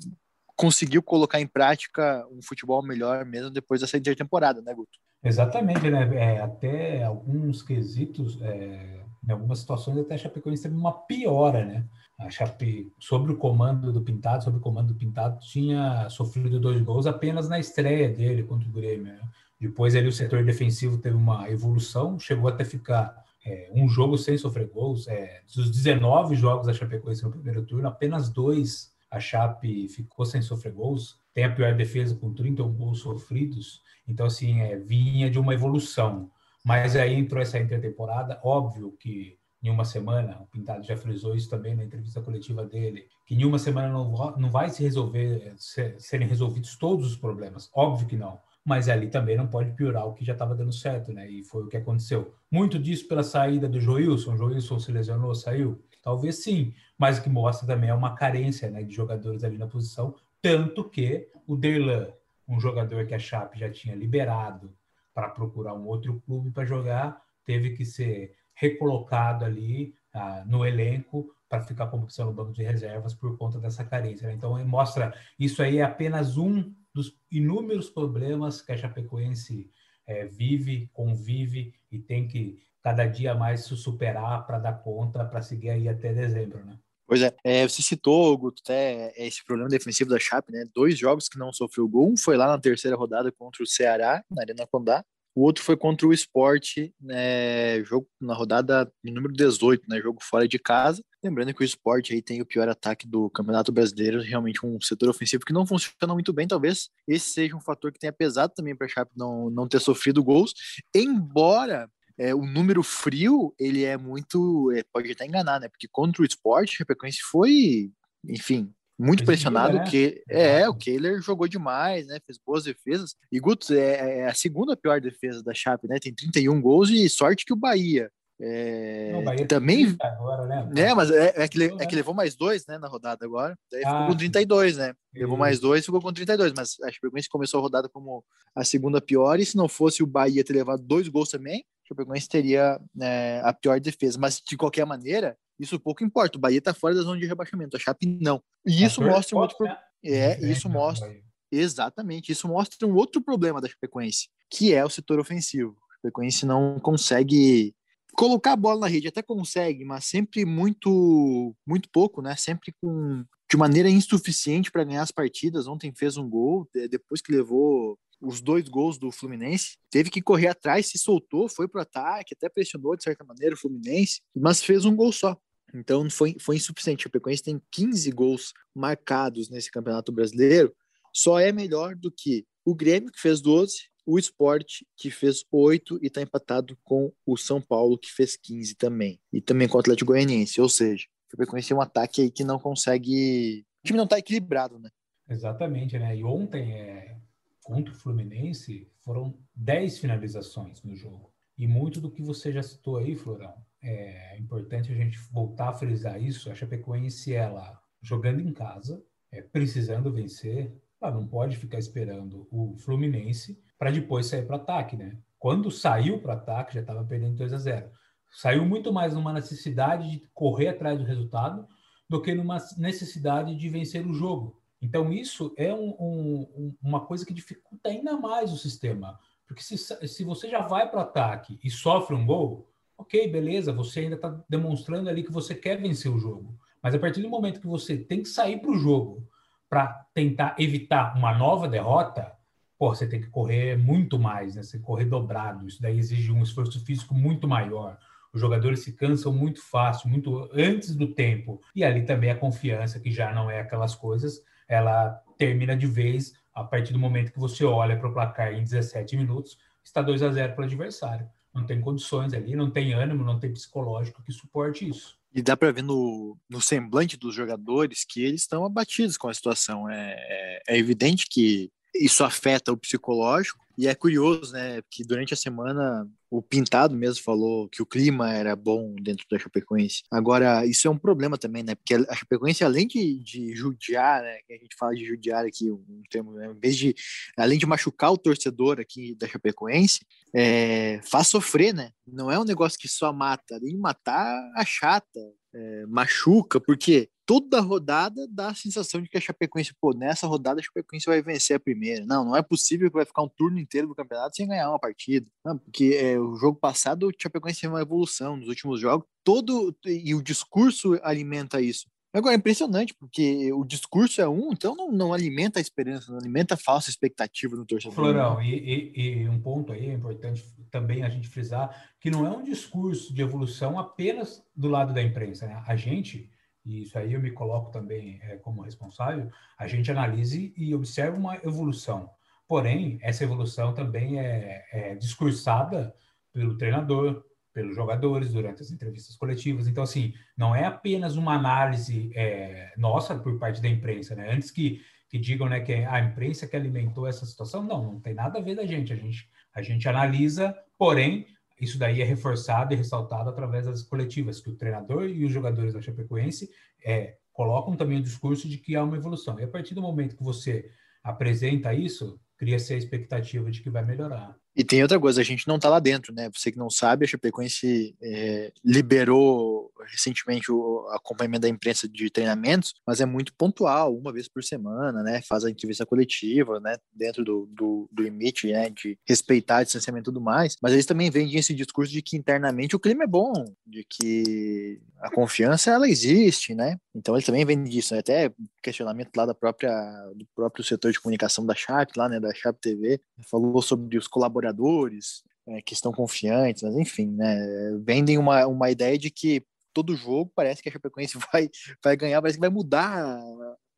conseguiu 0.56 1.04
colocar 1.04 1.40
em 1.40 1.48
prática 1.48 2.26
um 2.32 2.42
futebol 2.42 2.82
melhor 2.82 3.24
mesmo 3.24 3.52
depois 3.52 3.82
dessa 3.82 3.98
intertemporada, 3.98 4.62
né, 4.62 4.74
Guto? 4.74 4.98
Exatamente, 5.24 5.90
né? 5.90 6.10
É, 6.16 6.42
até 6.42 7.04
alguns 7.04 7.62
quesitos, 7.62 8.42
é, 8.42 9.04
em 9.28 9.32
algumas 9.32 9.60
situações, 9.60 9.98
até 10.00 10.16
a 10.16 10.18
Chapecoense 10.18 10.64
teve 10.64 10.76
uma 10.76 10.92
piora, 10.92 11.66
né? 11.66 11.86
A 12.20 12.30
Chape, 12.32 12.92
sobre 13.00 13.32
o 13.32 13.38
comando 13.38 13.94
do 13.94 14.02
Pintado, 14.02 14.44
sobre 14.44 14.60
o 14.60 14.64
comando 14.64 14.88
do 14.88 14.96
Pintado, 14.96 15.40
tinha 15.40 16.10
sofrido 16.10 16.60
dois 16.60 16.82
gols 16.82 17.06
apenas 17.06 17.48
na 17.48 17.60
estreia 17.60 18.10
dele 18.10 18.42
contra 18.44 18.68
o 18.68 18.72
Grêmio. 18.72 19.14
Né? 19.14 19.20
Depois 19.60 19.96
ali 19.96 20.08
o 20.08 20.12
setor 20.12 20.44
defensivo 20.44 20.98
teve 20.98 21.16
uma 21.16 21.48
evolução, 21.50 22.18
chegou 22.18 22.50
até 22.50 22.66
ficar 22.66 23.24
é, 23.48 23.70
um 23.74 23.88
jogo 23.88 24.18
sem 24.18 24.38
sofrer 24.38 24.68
gols. 24.68 25.08
É, 25.08 25.42
dos 25.56 25.72
19 25.72 26.36
jogos 26.36 26.68
da 26.68 26.74
Chapecoense 26.74 27.24
no 27.24 27.32
primeiro 27.32 27.66
turno, 27.66 27.88
apenas 27.88 28.30
dois 28.30 28.94
a 29.10 29.22
Chape 29.22 29.88
ficou 29.88 30.26
sem 30.26 30.42
sofrer 30.42 30.74
gols. 30.74 31.18
Tem 31.34 31.46
a 31.46 31.56
pior 31.56 31.74
defesa 31.74 32.14
com 32.16 32.34
31 32.34 32.74
gols 32.74 33.00
sofridos. 33.00 33.82
Então, 34.06 34.26
assim, 34.26 34.60
é, 34.62 34.76
vinha 34.76 35.30
de 35.32 35.40
uma 35.40 35.54
evolução. 35.54 36.30
Mas 36.64 36.98
aí 36.98 37.14
entrou 37.14 37.42
essa 37.42 37.58
intertemporada. 37.58 38.38
Óbvio 38.44 38.92
que 39.00 39.38
em 39.64 39.70
uma 39.70 39.86
semana, 39.86 40.40
o 40.42 40.48
Pintado 40.48 40.84
já 40.84 40.98
frisou 40.98 41.34
isso 41.34 41.50
também 41.50 41.74
na 41.74 41.84
entrevista 41.84 42.22
coletiva 42.22 42.66
dele, 42.66 43.08
que 43.26 43.34
em 43.34 43.46
uma 43.46 43.58
semana 43.58 43.88
não, 43.88 44.36
não 44.38 44.52
vai 44.52 44.70
se 44.70 44.84
resolver, 44.84 45.54
ser, 45.58 46.00
serem 46.00 46.28
resolvidos 46.28 46.76
todos 46.76 47.08
os 47.08 47.16
problemas. 47.16 47.70
Óbvio 47.74 48.08
que 48.08 48.18
não 48.18 48.40
mas 48.68 48.90
ali 48.90 49.08
também 49.08 49.38
não 49.38 49.48
pode 49.48 49.72
piorar 49.72 50.06
o 50.06 50.14
que 50.14 50.26
já 50.26 50.34
estava 50.34 50.54
dando 50.54 50.74
certo, 50.74 51.14
né? 51.14 51.26
E 51.32 51.42
foi 51.42 51.64
o 51.64 51.70
que 51.70 51.78
aconteceu. 51.78 52.36
Muito 52.52 52.78
disso 52.78 53.08
pela 53.08 53.24
saída 53.24 53.66
do 53.66 53.80
Joilson, 53.80 54.36
Joilson 54.36 54.78
se 54.78 54.92
lesionou, 54.92 55.34
saiu? 55.34 55.82
Talvez 56.04 56.44
sim, 56.44 56.74
mas 56.98 57.18
o 57.18 57.24
que 57.24 57.30
mostra 57.30 57.66
também 57.66 57.90
é 57.90 57.94
uma 57.94 58.14
carência 58.14 58.70
né, 58.70 58.84
de 58.84 58.94
jogadores 58.94 59.46
ali 59.46 59.58
na 59.58 59.68
posição, 59.68 60.14
tanto 60.42 60.84
que 60.84 61.30
o 61.48 61.56
Derlan, 61.56 62.10
um 62.46 62.60
jogador 62.60 63.06
que 63.06 63.14
a 63.14 63.20
Chape 63.20 63.58
já 63.58 63.70
tinha 63.70 63.96
liberado 63.96 64.76
para 65.14 65.30
procurar 65.30 65.74
um 65.74 65.88
outro 65.88 66.22
clube 66.26 66.52
para 66.52 66.66
jogar, 66.66 67.22
teve 67.46 67.70
que 67.70 67.86
ser 67.86 68.36
recolocado 68.54 69.46
ali 69.46 69.96
ah, 70.14 70.44
no 70.46 70.66
elenco 70.66 71.34
para 71.48 71.62
ficar 71.62 71.88
como 71.88 72.04
opção 72.04 72.26
no 72.26 72.34
banco 72.34 72.52
de 72.52 72.64
reservas 72.64 73.14
por 73.14 73.38
conta 73.38 73.60
dessa 73.60 73.86
carência. 73.86 74.28
Né? 74.28 74.34
Então, 74.34 74.62
mostra 74.66 75.14
isso 75.40 75.64
aí 75.64 75.78
é 75.78 75.84
apenas 75.84 76.36
um 76.36 76.76
dos 76.98 77.16
inúmeros 77.32 77.90
problemas 77.90 78.60
que 78.60 78.72
a 78.72 78.78
Chapecoense 78.78 79.70
é, 80.08 80.26
vive, 80.26 80.90
convive 80.92 81.74
e 81.92 82.00
tem 82.00 82.28
que 82.28 82.60
cada 82.82 83.06
dia 83.06 83.36
mais 83.36 83.66
se 83.66 83.76
superar 83.78 84.46
para 84.48 84.58
dar 84.58 84.74
conta, 84.82 85.24
para 85.24 85.42
seguir 85.42 85.70
aí 85.70 85.88
até 85.88 86.12
dezembro, 86.12 86.66
né? 86.66 86.80
Pois 87.06 87.22
é, 87.22 87.34
é 87.44 87.68
você 87.68 87.82
citou, 87.82 88.38
Guto, 88.38 88.62
até 88.66 89.14
esse 89.16 89.46
problema 89.46 89.70
defensivo 89.70 90.10
da 90.10 90.20
Chape, 90.20 90.52
né? 90.52 90.66
Dois 90.74 90.98
jogos 90.98 91.30
que 91.30 91.38
não 91.38 91.54
sofreu 91.54 91.88
gol, 91.88 92.12
um 92.12 92.18
foi 92.18 92.36
lá 92.36 92.48
na 92.48 92.60
terceira 92.60 92.98
rodada 92.98 93.32
contra 93.32 93.64
o 93.64 93.68
Ceará, 93.68 94.24
na 94.30 94.42
Arena 94.42 94.68
Condá, 94.68 95.06
o 95.38 95.44
outro 95.44 95.64
foi 95.64 95.78
contra 95.78 96.08
o 96.08 96.14
Sport, 96.14 96.78
né, 97.00 97.84
jogo 97.84 98.10
na 98.20 98.34
rodada 98.34 98.92
número 99.04 99.32
18, 99.32 99.84
né, 99.88 100.02
jogo 100.02 100.18
fora 100.20 100.48
de 100.48 100.58
casa. 100.58 101.04
Lembrando 101.24 101.54
que 101.54 101.62
o 101.62 101.64
Sport 101.64 102.10
aí 102.10 102.24
tem 102.24 102.42
o 102.42 102.46
pior 102.46 102.68
ataque 102.68 103.08
do 103.08 103.30
Campeonato 103.30 103.72
Brasileiro, 103.72 104.20
realmente 104.20 104.66
um 104.66 104.82
setor 104.82 105.10
ofensivo 105.10 105.46
que 105.46 105.54
não 105.54 105.64
funciona 105.64 106.12
muito 106.16 106.34
bem. 106.34 106.48
Talvez 106.48 106.90
esse 107.08 107.30
seja 107.30 107.56
um 107.56 107.62
fator 107.62 107.92
que 107.92 108.00
tenha 108.00 108.12
pesado 108.12 108.52
também 108.56 108.76
para 108.76 108.88
a 108.88 108.90
Chape 108.90 109.12
não, 109.16 109.48
não 109.52 109.68
ter 109.68 109.80
sofrido 109.80 110.24
gols, 110.24 110.56
embora 110.96 111.88
é, 112.18 112.34
o 112.34 112.44
número 112.44 112.82
frio 112.82 113.54
ele 113.60 113.84
é 113.84 113.96
muito. 113.96 114.72
É, 114.72 114.84
pode 114.92 115.12
até 115.12 115.24
enganar, 115.24 115.60
né? 115.60 115.70
Porque 115.70 115.88
contra 115.88 116.24
o 116.24 116.26
Sport, 116.26 116.72
a 116.72 116.78
Chapecoense 116.78 117.20
foi, 117.22 117.92
enfim, 118.28 118.74
muito 118.98 119.24
pressionado, 119.24 119.78
né? 119.78 119.86
que 119.86 120.24
é, 120.28 120.68
o 120.68 120.74
Kehler 120.74 121.22
jogou 121.22 121.48
demais, 121.48 122.08
né? 122.08 122.18
Fez 122.26 122.40
boas 122.44 122.64
defesas. 122.64 123.16
E 123.32 123.40
Guto 123.40 123.74
é, 123.74 124.20
é, 124.20 124.28
a 124.28 124.34
segunda 124.34 124.76
pior 124.76 125.00
defesa 125.00 125.44
da 125.44 125.54
Chape, 125.54 125.88
né? 125.88 126.00
Tem 126.00 126.14
31 126.14 126.60
gols 126.60 126.90
e 126.90 127.08
sorte 127.08 127.46
que 127.46 127.54
o 127.54 127.58
Bahia. 127.58 128.10
É, 128.40 129.12
Não, 129.14 129.24
Bahia 129.24 129.48
também. 129.48 129.96
Agora, 130.00 130.46
né? 130.46 130.82
É, 130.82 130.94
mas 130.94 131.10
é, 131.12 131.34
é, 131.36 131.48
que, 131.48 131.64
é 131.64 131.86
que 131.86 131.96
levou 131.96 132.14
mais 132.14 132.36
dois, 132.36 132.66
né, 132.68 132.78
na 132.78 132.88
rodada 132.88 133.26
agora. 133.26 133.58
Daí 133.72 133.84
ah, 133.84 133.92
ficou 133.92 134.08
com 134.08 134.18
32, 134.18 134.78
né? 134.78 134.94
Levou 135.14 135.38
mais 135.38 135.60
dois, 135.60 135.86
ficou 135.86 136.02
com 136.02 136.14
32. 136.14 136.54
Mas 136.56 136.76
a 136.84 136.92
Chapecoense 136.92 137.30
começou 137.30 137.60
a 137.60 137.64
rodada 137.64 137.90
como 137.90 138.24
a 138.56 138.64
segunda 138.64 139.02
pior. 139.02 139.40
E 139.40 139.46
se 139.46 139.58
não 139.58 139.68
fosse 139.68 140.04
o 140.04 140.08
Bahia 140.08 140.44
ter 140.44 140.54
levado 140.54 140.84
dois 140.84 141.08
gols 141.08 141.30
também, 141.30 141.64
a 141.86 141.88
Chapecoense 141.88 142.30
teria 142.30 142.80
é, 143.02 143.42
a 143.44 143.54
pior 143.54 143.80
defesa. 143.80 144.20
Mas 144.20 144.42
de 144.46 144.56
qualquer 144.56 144.86
maneira, 144.86 145.36
isso 145.60 145.80
pouco 145.80 146.04
importa. 146.04 146.38
O 146.38 146.42
Bahia 146.42 146.60
está 146.60 146.74
fora 146.74 146.96
da 146.96 147.02
zona 147.02 147.20
de 147.20 147.26
rebaixamento, 147.26 147.76
a 147.76 147.80
Chape 147.80 148.06
não. 148.06 148.42
E 148.66 148.84
isso 148.84 149.02
mostra 149.02 149.38
um 149.38 149.42
outro 149.42 149.58
problema. 149.58 149.80
É, 150.04 150.40
isso 150.50 150.70
mostra. 150.70 151.14
Exatamente. 151.52 152.32
Isso 152.32 152.48
mostra 152.48 152.88
um 152.88 152.96
outro 152.96 153.22
problema 153.22 153.62
da 153.62 153.68
Chapecoense, 153.68 154.30
que 154.50 154.74
é 154.74 154.84
o 154.84 154.90
setor 154.90 155.20
ofensivo. 155.20 155.76
A 155.92 155.96
Chapecoense 155.96 156.46
não 156.46 156.80
consegue 156.80 157.74
colocar 158.14 158.54
a 158.54 158.58
bola 158.58 158.82
na 158.82 158.88
rede, 158.88 159.08
até 159.08 159.22
consegue, 159.22 159.86
mas 159.86 160.06
sempre 160.06 160.44
muito 160.44 161.56
muito 161.66 161.90
pouco, 161.92 162.22
né? 162.22 162.36
Sempre 162.36 162.74
com 162.82 163.24
de 163.50 163.56
maneira 163.56 163.90
insuficiente 163.90 164.72
para 164.72 164.84
ganhar 164.84 165.02
as 165.02 165.12
partidas. 165.12 165.68
Ontem 165.68 165.94
fez 165.96 166.18
um 166.18 166.30
gol, 166.30 166.68
depois 166.90 167.22
que 167.22 167.32
levou 167.32 167.98
os 168.20 168.42
dois 168.42 168.68
gols 168.68 168.98
do 168.98 169.12
Fluminense, 169.12 169.78
teve 169.92 170.10
que 170.10 170.22
correr 170.22 170.48
atrás, 170.48 170.88
se 170.88 170.98
soltou, 170.98 171.48
foi 171.48 171.68
para 171.68 171.80
o 171.80 171.82
ataque, 171.84 172.34
até 172.36 172.50
pressionou 172.50 172.96
de 172.96 173.04
certa 173.04 173.24
maneira 173.24 173.54
o 173.54 173.58
Fluminense, 173.58 174.22
mas 174.36 174.62
fez 174.62 174.86
um 174.86 174.96
gol 174.96 175.12
só. 175.12 175.38
Então 175.74 176.10
foi, 176.10 176.36
foi 176.40 176.56
insuficiente. 176.56 177.02
O 177.02 177.04
Chapecoense 177.04 177.44
tem 177.44 177.62
15 177.72 178.12
gols 178.12 178.54
marcados 178.74 179.50
nesse 179.50 179.72
Campeonato 179.72 180.12
Brasileiro, 180.12 180.76
só 181.14 181.40
é 181.40 181.52
melhor 181.52 181.96
do 181.96 182.12
que 182.12 182.46
o 182.64 182.76
Grêmio, 182.76 183.12
que 183.12 183.20
fez 183.20 183.42
12, 183.42 183.90
o 184.06 184.18
Sport, 184.20 184.84
que 184.96 185.12
fez 185.12 185.44
8 185.52 186.00
e 186.02 186.08
está 186.08 186.22
empatado 186.22 186.78
com 186.84 187.12
o 187.26 187.36
São 187.36 187.62
Paulo, 187.62 187.98
que 187.98 188.12
fez 188.12 188.38
15 188.38 188.76
também. 188.76 189.20
E 189.34 189.42
também 189.42 189.68
com 189.68 189.78
o 189.78 189.82
Atlético 189.82 190.14
Goianiense. 190.14 190.62
Ou 190.62 190.70
seja, 190.70 191.06
o 191.06 191.32
Chapecoense 191.32 191.74
é 191.74 191.76
um 191.76 191.82
ataque 191.82 192.22
aí 192.22 192.32
que 192.32 192.44
não 192.44 192.58
consegue. 192.58 193.66
O 193.84 193.88
time 193.88 193.98
não 193.98 194.06
está 194.06 194.18
equilibrado, 194.18 194.80
né? 194.80 194.90
Exatamente, 195.30 196.00
né? 196.00 196.16
E 196.16 196.24
ontem, 196.24 196.72
é... 196.72 197.18
contra 197.64 197.92
o 197.92 197.96
Fluminense, 197.96 198.90
foram 199.02 199.38
10 199.56 200.00
finalizações 200.00 200.82
no 200.84 200.96
jogo. 200.96 201.34
E 201.58 201.68
muito 201.68 202.00
do 202.00 202.12
que 202.12 202.22
você 202.22 202.52
já 202.54 202.64
citou 202.64 202.98
aí, 202.98 203.16
Florão, 203.16 203.56
é 203.82 204.38
importante 204.38 204.92
a 204.92 204.96
gente 204.96 205.18
voltar 205.32 205.70
a 205.70 205.74
frisar 205.74 206.22
isso. 206.22 206.52
A 206.52 206.56
Chapecoense, 206.56 207.34
ela 207.34 207.80
jogando 208.02 208.42
em 208.42 208.54
casa, 208.54 209.04
é, 209.32 209.42
precisando 209.42 210.12
vencer, 210.12 210.74
ela 211.02 211.12
não 211.12 211.28
pode 211.28 211.58
ficar 211.58 211.78
esperando 211.78 212.48
o 212.52 212.76
Fluminense 212.78 213.62
para 213.78 213.92
depois 213.92 214.26
sair 214.26 214.46
para 214.46 214.56
ataque, 214.56 214.96
né? 214.96 215.18
Quando 215.38 215.70
saiu 215.70 216.20
para 216.20 216.34
ataque, 216.34 216.74
já 216.74 216.82
estava 216.82 217.04
perdendo 217.04 217.36
2 217.36 217.54
a 217.54 217.58
0. 217.58 217.92
Saiu 218.32 218.66
muito 218.66 218.92
mais 218.92 219.14
numa 219.14 219.32
necessidade 219.32 220.10
de 220.10 220.28
correr 220.34 220.70
atrás 220.70 220.98
do 220.98 221.06
resultado 221.06 221.68
do 222.10 222.22
que 222.22 222.34
numa 222.34 222.58
necessidade 222.78 223.56
de 223.56 223.70
vencer 223.70 224.06
o 224.06 224.14
jogo. 224.14 224.60
Então, 224.82 225.12
isso 225.12 225.54
é 225.58 225.74
um, 225.74 225.90
um, 226.00 226.76
uma 226.82 227.06
coisa 227.06 227.26
que 227.26 227.34
dificulta 227.34 227.90
ainda 227.90 228.18
mais 228.18 228.52
o 228.52 228.58
sistema. 228.58 229.20
Porque 229.48 229.64
se, 229.64 229.78
se 229.78 230.24
você 230.24 230.50
já 230.50 230.62
vai 230.62 230.90
para 230.90 231.00
o 231.00 231.04
ataque 231.04 231.60
e 231.64 231.70
sofre 231.70 232.16
um 232.16 232.26
gol, 232.26 232.70
ok, 232.98 233.28
beleza, 233.30 233.72
você 233.72 234.02
ainda 234.02 234.16
está 234.16 234.44
demonstrando 234.50 235.10
ali 235.10 235.24
que 235.24 235.32
você 235.32 235.54
quer 235.54 235.80
vencer 235.80 236.12
o 236.12 236.20
jogo. 236.20 236.58
Mas 236.82 236.96
a 236.96 237.00
partir 237.00 237.22
do 237.22 237.30
momento 237.30 237.60
que 237.62 237.68
você 237.68 237.98
tem 237.98 238.22
que 238.22 238.30
sair 238.30 238.60
para 238.60 238.72
o 238.72 238.78
jogo 238.78 239.28
para 239.70 240.06
tentar 240.14 240.56
evitar 240.58 241.16
uma 241.18 241.38
nova 241.38 241.68
derrota, 241.68 242.34
pô, 242.78 242.94
você 242.94 243.08
tem 243.08 243.20
que 243.20 243.28
correr 243.28 243.78
muito 243.78 244.18
mais, 244.18 244.56
né? 244.56 244.64
Você 244.64 244.80
correr 244.80 245.06
dobrado. 245.06 245.68
Isso 245.68 245.82
daí 245.82 245.98
exige 245.98 246.32
um 246.32 246.42
esforço 246.42 246.84
físico 246.84 247.14
muito 247.14 247.48
maior. 247.48 247.98
Os 248.32 248.40
jogadores 248.40 248.82
se 248.82 248.94
cansam 248.94 249.34
muito 249.34 249.62
fácil, 249.62 250.10
muito 250.10 250.50
antes 250.54 250.96
do 250.96 251.14
tempo. 251.14 251.62
E 251.76 251.84
ali 251.84 252.06
também 252.06 252.30
a 252.30 252.36
confiança, 252.36 253.00
que 253.00 253.12
já 253.12 253.34
não 253.34 253.50
é 253.50 253.60
aquelas 253.60 253.96
coisas, 253.96 254.42
ela 254.68 255.22
termina 255.38 255.76
de 255.76 255.88
vez 255.88 256.34
a 256.54 256.64
partir 256.64 256.94
do 256.94 257.00
momento 257.00 257.32
que 257.32 257.40
você 257.40 257.64
olha 257.64 257.98
para 257.98 258.10
o 258.10 258.14
placar 258.14 258.54
em 258.54 258.64
17 258.64 259.16
minutos, 259.16 259.58
está 259.84 260.02
2 260.02 260.24
a 260.24 260.32
0 260.32 260.54
para 260.54 260.62
o 260.64 260.66
adversário. 260.66 261.30
Não 261.58 261.66
tem 261.66 261.82
condições 261.82 262.34
ali, 262.34 262.56
não 262.56 262.70
tem 262.70 262.94
ânimo, 262.94 263.24
não 263.24 263.40
tem 263.40 263.52
psicológico 263.52 264.22
que 264.24 264.32
suporte 264.32 264.88
isso. 264.88 265.18
E 265.34 265.42
dá 265.42 265.58
para 265.58 265.72
ver 265.72 265.84
no, 265.84 266.38
no, 266.50 266.62
semblante 266.62 267.18
dos 267.18 267.34
jogadores 267.34 268.06
que 268.08 268.24
eles 268.24 268.42
estão 268.42 268.64
abatidos 268.64 269.18
com 269.18 269.28
a 269.28 269.34
situação. 269.34 269.90
É, 269.90 270.16
é, 270.18 270.62
é 270.76 270.78
evidente 270.78 271.26
que 271.28 271.72
isso 271.96 272.24
afeta 272.24 272.72
o 272.72 272.78
psicológico, 272.78 273.66
e 273.78 273.88
é 273.88 273.94
curioso, 273.94 274.54
né, 274.54 274.82
que 274.90 275.04
durante 275.04 275.34
a 275.34 275.38
semana 275.38 276.10
o 276.30 276.42
Pintado 276.42 276.96
mesmo 276.96 277.24
falou 277.24 277.70
que 277.70 277.82
o 277.82 277.86
clima 277.86 278.34
era 278.34 278.56
bom 278.56 278.96
dentro 279.02 279.26
da 279.32 279.40
Chapecoense. 279.40 280.04
Agora, 280.12 280.66
isso 280.66 280.88
é 280.88 280.92
um 280.92 280.98
problema 280.98 281.38
também, 281.38 281.64
né? 281.64 281.74
Porque 281.74 281.96
a 281.96 282.16
Chapecoense, 282.16 282.64
além 282.64 282.86
de, 282.86 283.20
de 283.24 283.56
judiar, 283.56 284.22
né? 284.22 284.40
A 284.50 284.54
gente 284.54 284.76
fala 284.78 284.94
de 284.94 285.06
judiar 285.06 285.46
aqui, 285.46 285.72
um 285.72 286.02
termo, 286.10 286.34
né? 286.34 286.52
Em 286.52 286.60
vez 286.60 286.76
de, 286.76 286.94
além 287.38 287.58
de 287.58 287.66
machucar 287.66 288.12
o 288.12 288.18
torcedor 288.18 288.80
aqui 288.80 289.16
da 289.16 289.28
Chapecoense, 289.28 290.02
é, 290.36 291.00
faz 291.04 291.28
sofrer, 291.28 291.74
né? 291.74 291.92
Não 292.06 292.30
é 292.30 292.38
um 292.38 292.46
negócio 292.46 292.78
que 292.78 292.90
só 292.90 293.14
mata, 293.14 293.60
de 293.60 293.76
matar, 293.78 294.38
a 294.56 294.66
chata, 294.66 295.20
é, 295.58 295.86
machuca, 295.88 296.60
porque 296.60 297.10
toda 297.26 297.60
rodada 297.60 298.28
dá 298.30 298.50
a 298.50 298.56
sensação 298.56 299.02
de 299.02 299.10
que 299.10 299.18
a 299.18 299.22
Chapecoense, 299.22 299.74
pô, 299.82 299.92
nessa 299.92 300.28
rodada 300.28 300.60
a 300.60 300.64
Chapecoense 300.64 301.08
vai 301.08 301.22
vencer 301.22 301.58
a 301.58 301.60
primeira. 301.60 302.06
Não, 302.06 302.24
não 302.24 302.36
é 302.36 302.44
possível 302.44 302.90
que 302.90 302.96
vai 302.96 303.06
ficar 303.06 303.24
um 303.24 303.30
turno 303.30 303.60
inteiro 303.60 303.88
do 303.88 303.96
campeonato 303.96 304.36
sem 304.36 304.48
ganhar 304.48 304.70
uma 304.70 304.80
partida. 304.80 305.28
Não, 305.44 305.58
porque 305.58 305.98
é, 306.00 306.20
o 306.20 306.36
jogo 306.36 306.60
passado 306.60 307.08
o 307.08 307.12
Chapecoense 307.18 307.62
teve 307.62 307.74
uma 307.74 307.82
evolução 307.82 308.38
nos 308.38 308.48
últimos 308.48 308.80
jogos, 308.80 309.08
todo 309.24 309.76
e 309.86 310.14
o 310.14 310.22
discurso 310.22 311.00
alimenta 311.02 311.60
isso. 311.60 311.88
Agora 312.14 312.34
é 312.34 312.38
impressionante, 312.38 312.96
porque 312.96 313.52
o 313.52 313.66
discurso 313.66 314.22
é 314.22 314.28
um, 314.28 314.52
então 314.52 314.76
não, 314.76 314.92
não 314.92 315.14
alimenta 315.14 315.60
a 315.60 315.62
esperança, 315.62 316.12
não 316.12 316.18
alimenta 316.18 316.54
a 316.54 316.58
falsa 316.58 316.90
expectativa 316.90 317.56
no 317.56 317.66
torcedor. 317.66 317.94
Florão, 317.94 318.42
e, 318.42 318.56
e, 318.56 319.02
e, 319.02 319.30
um 319.30 319.40
ponto 319.40 319.74
aí 319.74 319.90
é 319.90 319.94
importante 319.94 320.44
também 320.70 321.04
a 321.04 321.10
gente 321.10 321.28
frisar, 321.28 321.92
que 322.00 322.10
não 322.10 322.26
é 322.26 322.30
um 322.30 322.44
discurso 322.44 323.14
de 323.14 323.22
evolução 323.22 323.78
apenas 323.78 324.44
do 324.56 324.68
lado 324.68 324.94
da 324.94 325.02
imprensa. 325.02 325.48
Né? 325.48 325.64
A 325.66 325.76
gente, 325.76 326.30
e 326.66 326.82
isso 326.82 326.98
aí 326.98 327.14
eu 327.14 327.22
me 327.22 327.32
coloco 327.32 327.72
também 327.72 328.20
é, 328.22 328.38
como 328.38 328.62
responsável, 328.62 329.30
a 329.58 329.68
gente 329.68 329.92
analise 329.92 330.54
e 330.58 330.74
observa 330.74 331.18
uma 331.18 331.36
evolução. 331.38 332.10
Porém, 332.48 332.98
essa 333.02 333.24
evolução 333.24 333.74
também 333.74 334.20
é, 334.20 334.66
é 334.72 334.96
discursada 334.96 335.94
pelo 336.34 336.58
treinador, 336.58 337.24
pelos 337.58 337.76
jogadores 337.76 338.32
durante 338.32 338.62
as 338.62 338.70
entrevistas 338.70 339.16
coletivas. 339.16 339.68
Então, 339.68 339.84
assim, 339.84 340.14
não 340.38 340.56
é 340.56 340.66
apenas 340.66 341.16
uma 341.16 341.34
análise 341.34 342.12
é, 342.14 342.72
nossa 342.78 343.18
por 343.18 343.40
parte 343.40 343.60
da 343.60 343.68
imprensa, 343.68 344.16
né? 344.16 344.32
Antes 344.32 344.52
que, 344.52 344.80
que 345.10 345.18
digam 345.18 345.50
né, 345.50 345.60
que 345.60 345.74
a 345.74 346.00
imprensa 346.00 346.48
que 346.48 346.56
alimentou 346.56 347.08
essa 347.08 347.26
situação, 347.26 347.64
não, 347.64 347.94
não 347.94 348.00
tem 348.00 348.14
nada 348.14 348.38
a 348.38 348.42
ver 348.44 348.56
da 348.56 348.64
gente. 348.64 348.94
A 348.94 348.96
gente, 348.96 349.28
a 349.58 349.64
gente 349.64 349.90
analisa, 349.90 350.56
porém, 350.78 351.26
isso 351.60 351.80
daí 351.80 352.00
é 352.00 352.06
reforçado 352.06 352.74
e 352.74 352.78
ressaltado 352.78 353.28
através 353.28 353.66
das 353.66 353.82
coletivas, 353.82 354.40
que 354.40 354.52
o 354.52 354.56
treinador 354.56 355.10
e 355.10 355.26
os 355.26 355.32
jogadores 355.32 355.74
da 355.74 355.82
Chapecoense 355.82 356.48
é, 356.86 357.18
colocam 357.34 357.76
também 357.76 357.98
o 357.98 358.04
discurso 358.04 358.48
de 358.48 358.60
que 358.60 358.76
há 358.76 358.84
uma 358.84 358.96
evolução. 358.96 359.40
E 359.40 359.44
a 359.44 359.48
partir 359.48 359.74
do 359.74 359.82
momento 359.82 360.16
que 360.16 360.24
você 360.24 360.70
apresenta 361.04 361.74
isso, 361.74 362.20
cria-se 362.38 362.72
a 362.72 362.78
expectativa 362.78 363.50
de 363.50 363.62
que 363.62 363.70
vai 363.72 363.84
melhorar. 363.84 364.38
E 364.58 364.64
tem 364.64 364.82
outra 364.82 365.00
coisa, 365.00 365.22
a 365.22 365.24
gente 365.24 365.48
não 365.48 365.58
está 365.58 365.70
lá 365.70 365.80
dentro, 365.80 366.12
né? 366.12 366.32
Você 366.34 366.52
que 366.52 366.58
não 366.58 366.68
sabe, 366.68 367.06
a 367.06 367.08
Chapecoense 367.08 367.96
é, 368.02 368.52
liberou 368.66 369.72
recentemente 369.88 370.52
o 370.52 370.88
acompanhamento 370.94 371.42
da 371.42 371.48
imprensa 371.48 371.88
de 371.88 372.10
treinamentos, 372.10 372.74
mas 372.86 373.00
é 373.00 373.06
muito 373.06 373.36
pontual, 373.36 373.96
uma 373.96 374.12
vez 374.12 374.28
por 374.28 374.44
semana, 374.44 375.04
né? 375.04 375.22
Faz 375.22 375.46
a 375.46 375.52
entrevista 375.52 375.86
coletiva, 375.86 376.60
né? 376.60 376.76
Dentro 376.92 377.24
do, 377.24 377.48
do, 377.52 377.88
do 377.92 378.02
limite, 378.02 378.52
né? 378.52 378.72
De 378.72 378.98
respeitar 379.08 379.62
distanciamento 379.62 380.10
e 380.10 380.12
tudo 380.12 380.20
mais. 380.20 380.56
Mas 380.60 380.74
eles 380.74 380.88
também 380.88 381.12
vendem 381.12 381.38
esse 381.38 381.54
discurso 381.54 381.94
de 381.94 382.02
que 382.02 382.18
internamente 382.18 382.76
o 382.76 382.80
clima 382.80 383.04
é 383.04 383.08
bom, 383.08 383.32
de 383.64 383.86
que 383.88 384.82
a 385.00 385.12
confiança 385.12 385.70
ela 385.70 385.88
existe, 385.88 386.56
né? 386.56 386.78
Então 386.96 387.14
eles 387.14 387.28
também 387.28 387.46
vendem 387.46 387.72
disso, 387.72 387.94
né? 387.94 388.00
até 388.00 388.32
questionamento 388.64 389.16
lá 389.16 389.28
da 389.28 389.36
própria 389.36 389.72
do 390.16 390.26
próprio 390.36 390.66
setor 390.66 390.92
de 390.92 391.00
comunicação 391.00 391.46
da 391.46 391.54
Chape, 391.54 391.94
lá, 391.96 392.10
né? 392.10 392.20
Da 392.20 392.34
Chape 392.34 392.60
TV, 392.60 393.00
falou 393.30 393.62
sobre 393.62 394.00
os 394.00 394.08
colaboradores 394.08 394.47
jogadores 394.48 395.24
é, 395.48 395.62
que 395.62 395.74
estão 395.74 395.92
confiantes, 395.92 396.64
mas 396.64 396.76
enfim, 396.76 397.08
né, 397.12 397.38
vendem 397.84 398.18
uma, 398.18 398.46
uma 398.48 398.70
ideia 398.70 398.98
de 398.98 399.10
que 399.10 399.44
todo 399.74 399.96
jogo 399.96 400.32
parece 400.36 400.62
que 400.62 400.70
a 400.70 400.72
Chapecoense 400.72 401.18
vai, 401.32 401.50
vai 401.84 401.96
ganhar, 401.96 402.22
parece 402.22 402.38
que 402.38 402.42
vai 402.42 402.50
mudar 402.50 403.22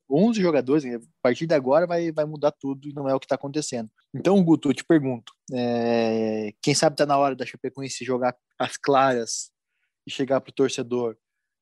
11 0.10 0.42
jogadores, 0.42 0.86
a 0.86 1.00
partir 1.22 1.46
de 1.46 1.54
agora 1.54 1.86
vai, 1.86 2.12
vai 2.12 2.26
mudar 2.26 2.52
tudo 2.52 2.88
e 2.88 2.94
não 2.94 3.08
é 3.08 3.14
o 3.14 3.20
que 3.20 3.26
está 3.26 3.36
acontecendo. 3.36 3.90
Então, 4.14 4.44
Guto, 4.44 4.70
eu 4.70 4.74
te 4.74 4.84
pergunto, 4.84 5.32
é, 5.54 6.54
quem 6.62 6.74
sabe 6.74 6.96
está 6.96 7.06
na 7.06 7.18
hora 7.18 7.36
da 7.36 7.46
Chapecoense 7.46 8.04
jogar 8.04 8.36
as 8.58 8.76
claras 8.76 9.52
e 10.08 10.12
chegar 10.12 10.42
para 10.42 10.50
o 10.50 10.54
torcedor 10.54 11.16